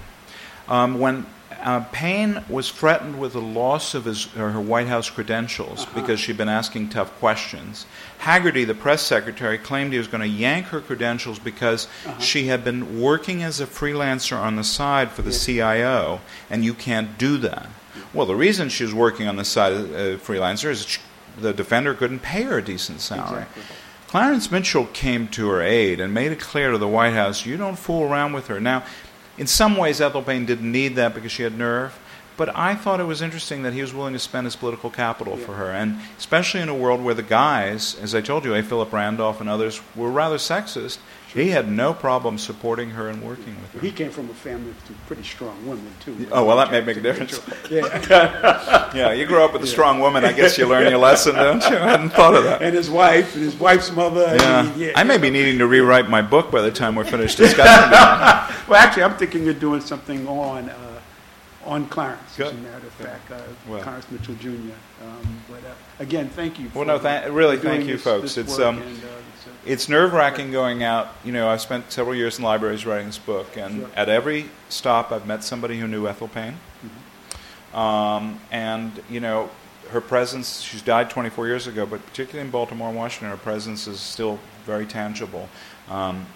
[0.68, 1.24] Um, when
[1.66, 6.00] uh, Payne was threatened with the loss of his, her White House credentials Uh-huh.
[6.00, 7.84] because she'd been asking tough questions,
[8.20, 12.18] Hagerty, the press secretary, claimed he was going to yank her credentials because Uh-huh.
[12.20, 16.72] she had been working as a freelancer on the side for the CIO, and you
[16.72, 17.68] can't do that.
[18.14, 20.98] Well, the reason she was working on the side of uh, freelancer is sh-
[21.38, 23.42] the defender couldn't pay her a decent salary.
[23.42, 23.62] Exactly.
[24.08, 27.56] Clarence Mitchell came to her aid and made it clear to the White House, you
[27.56, 28.60] don't fool around with her.
[28.60, 28.84] Now,
[29.38, 31.98] in some ways, Ethel Payne didn't need that because she had nerve,
[32.36, 35.36] but I thought it was interesting that he was willing to spend his political capital
[35.36, 38.62] for her, and especially in a world where the guys, as I told you, A.
[38.62, 40.98] Philip Randolph and others, were rather sexist.
[41.32, 43.80] He had no problem supporting her and working with her.
[43.80, 46.26] He came from a family with pretty strong women too.
[46.32, 47.38] Oh, well, that may make a difference.
[47.70, 50.24] Yeah, Yeah, you grow up with a strong woman.
[50.24, 51.76] I guess you learn your lesson, don't you?
[51.76, 52.62] I hadn't thought of that.
[52.62, 54.24] and his wife, and his wife's mother.
[54.26, 54.92] I Yeah.
[54.94, 58.68] I may be needing to rewrite my book by the time we're finished discussing it.
[58.68, 60.85] Well, actually, I'm thinking of doing something on uh,
[61.66, 63.38] on Clarence, as a matter of fact, uh,
[63.68, 63.82] Well.
[63.82, 64.48] Clarence Mitchell Jr.
[64.48, 64.72] Um,
[65.50, 66.70] But uh, again, thank you.
[66.74, 68.34] Well, no, tha- really, thank you, this- folks.
[68.36, 68.90] this It's, um, and, uh,
[69.34, 71.08] it's, uh, It's nerve wracking going out.
[71.24, 73.90] You know, I've spent several years in libraries writing this book, and Sure.
[73.96, 76.58] at every stop, I've met somebody who knew Ethel Payne.
[76.84, 77.76] Mm-hmm.
[77.76, 79.50] Um, and, you know,
[79.90, 83.86] her presence, she's died 24 years ago, but particularly in Baltimore and Washington, her presence
[83.86, 85.48] is still very tangible.
[85.90, 86.26] Um,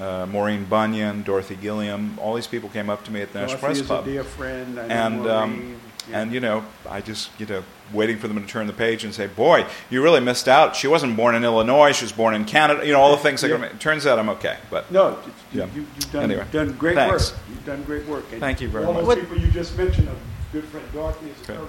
[0.00, 3.58] uh, Maureen Bunyan, Dorothy Gilliam, all these people came up to me at the National
[3.60, 4.06] Press is Club.
[4.06, 4.78] a dear friend.
[4.80, 5.80] I know and um,
[6.10, 6.20] Yeah.
[6.22, 9.12] and you know, I just you know waiting for them to turn the page and
[9.14, 10.74] say, "Boy, you really missed out.
[10.76, 11.92] She wasn't born in Illinois.
[11.92, 12.86] She was born in Canada.
[12.86, 13.42] You know, all the things.
[13.42, 13.56] Yeah.
[13.58, 14.56] That it turns out I'm okay.
[14.70, 15.66] But No, it's- you, Yeah.
[15.74, 17.32] you, you've done, Anyway, done great thanks.
[17.32, 17.40] work.
[17.50, 18.24] You've done great work.
[18.32, 19.04] And Thank you very all much.
[19.04, 21.56] those people you just mentioned, a good friend Dorothy is a Good.
[21.56, 21.68] friend.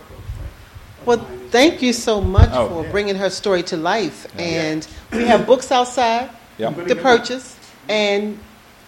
[1.06, 1.18] Well,
[1.50, 2.70] thank you so much Oh.
[2.70, 2.92] for Yeah.
[2.92, 4.28] bringing her story to life.
[4.38, 4.44] Yeah.
[4.46, 6.30] And we have books outside
[6.60, 7.56] yeah, to purchase,
[7.92, 8.40] and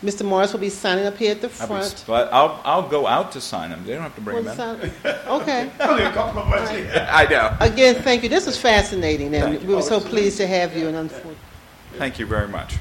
[0.04, 0.26] Mr.
[0.26, 2.04] Morris will be signing up here at the I'll, be, front.
[2.08, 3.86] but I'll I'll go out to sign them.
[3.86, 4.91] They don't have to bring We'll them in.
[5.04, 5.72] sign- okay.
[5.80, 7.08] Only a couple of us here.
[7.10, 7.56] I know.
[7.62, 8.30] Again, thank you.
[8.30, 10.88] This was fascinating, and we were Oh, so it's pleased to have you.
[10.89, 11.38] And unfortunately.
[11.93, 12.72] Thank you very much.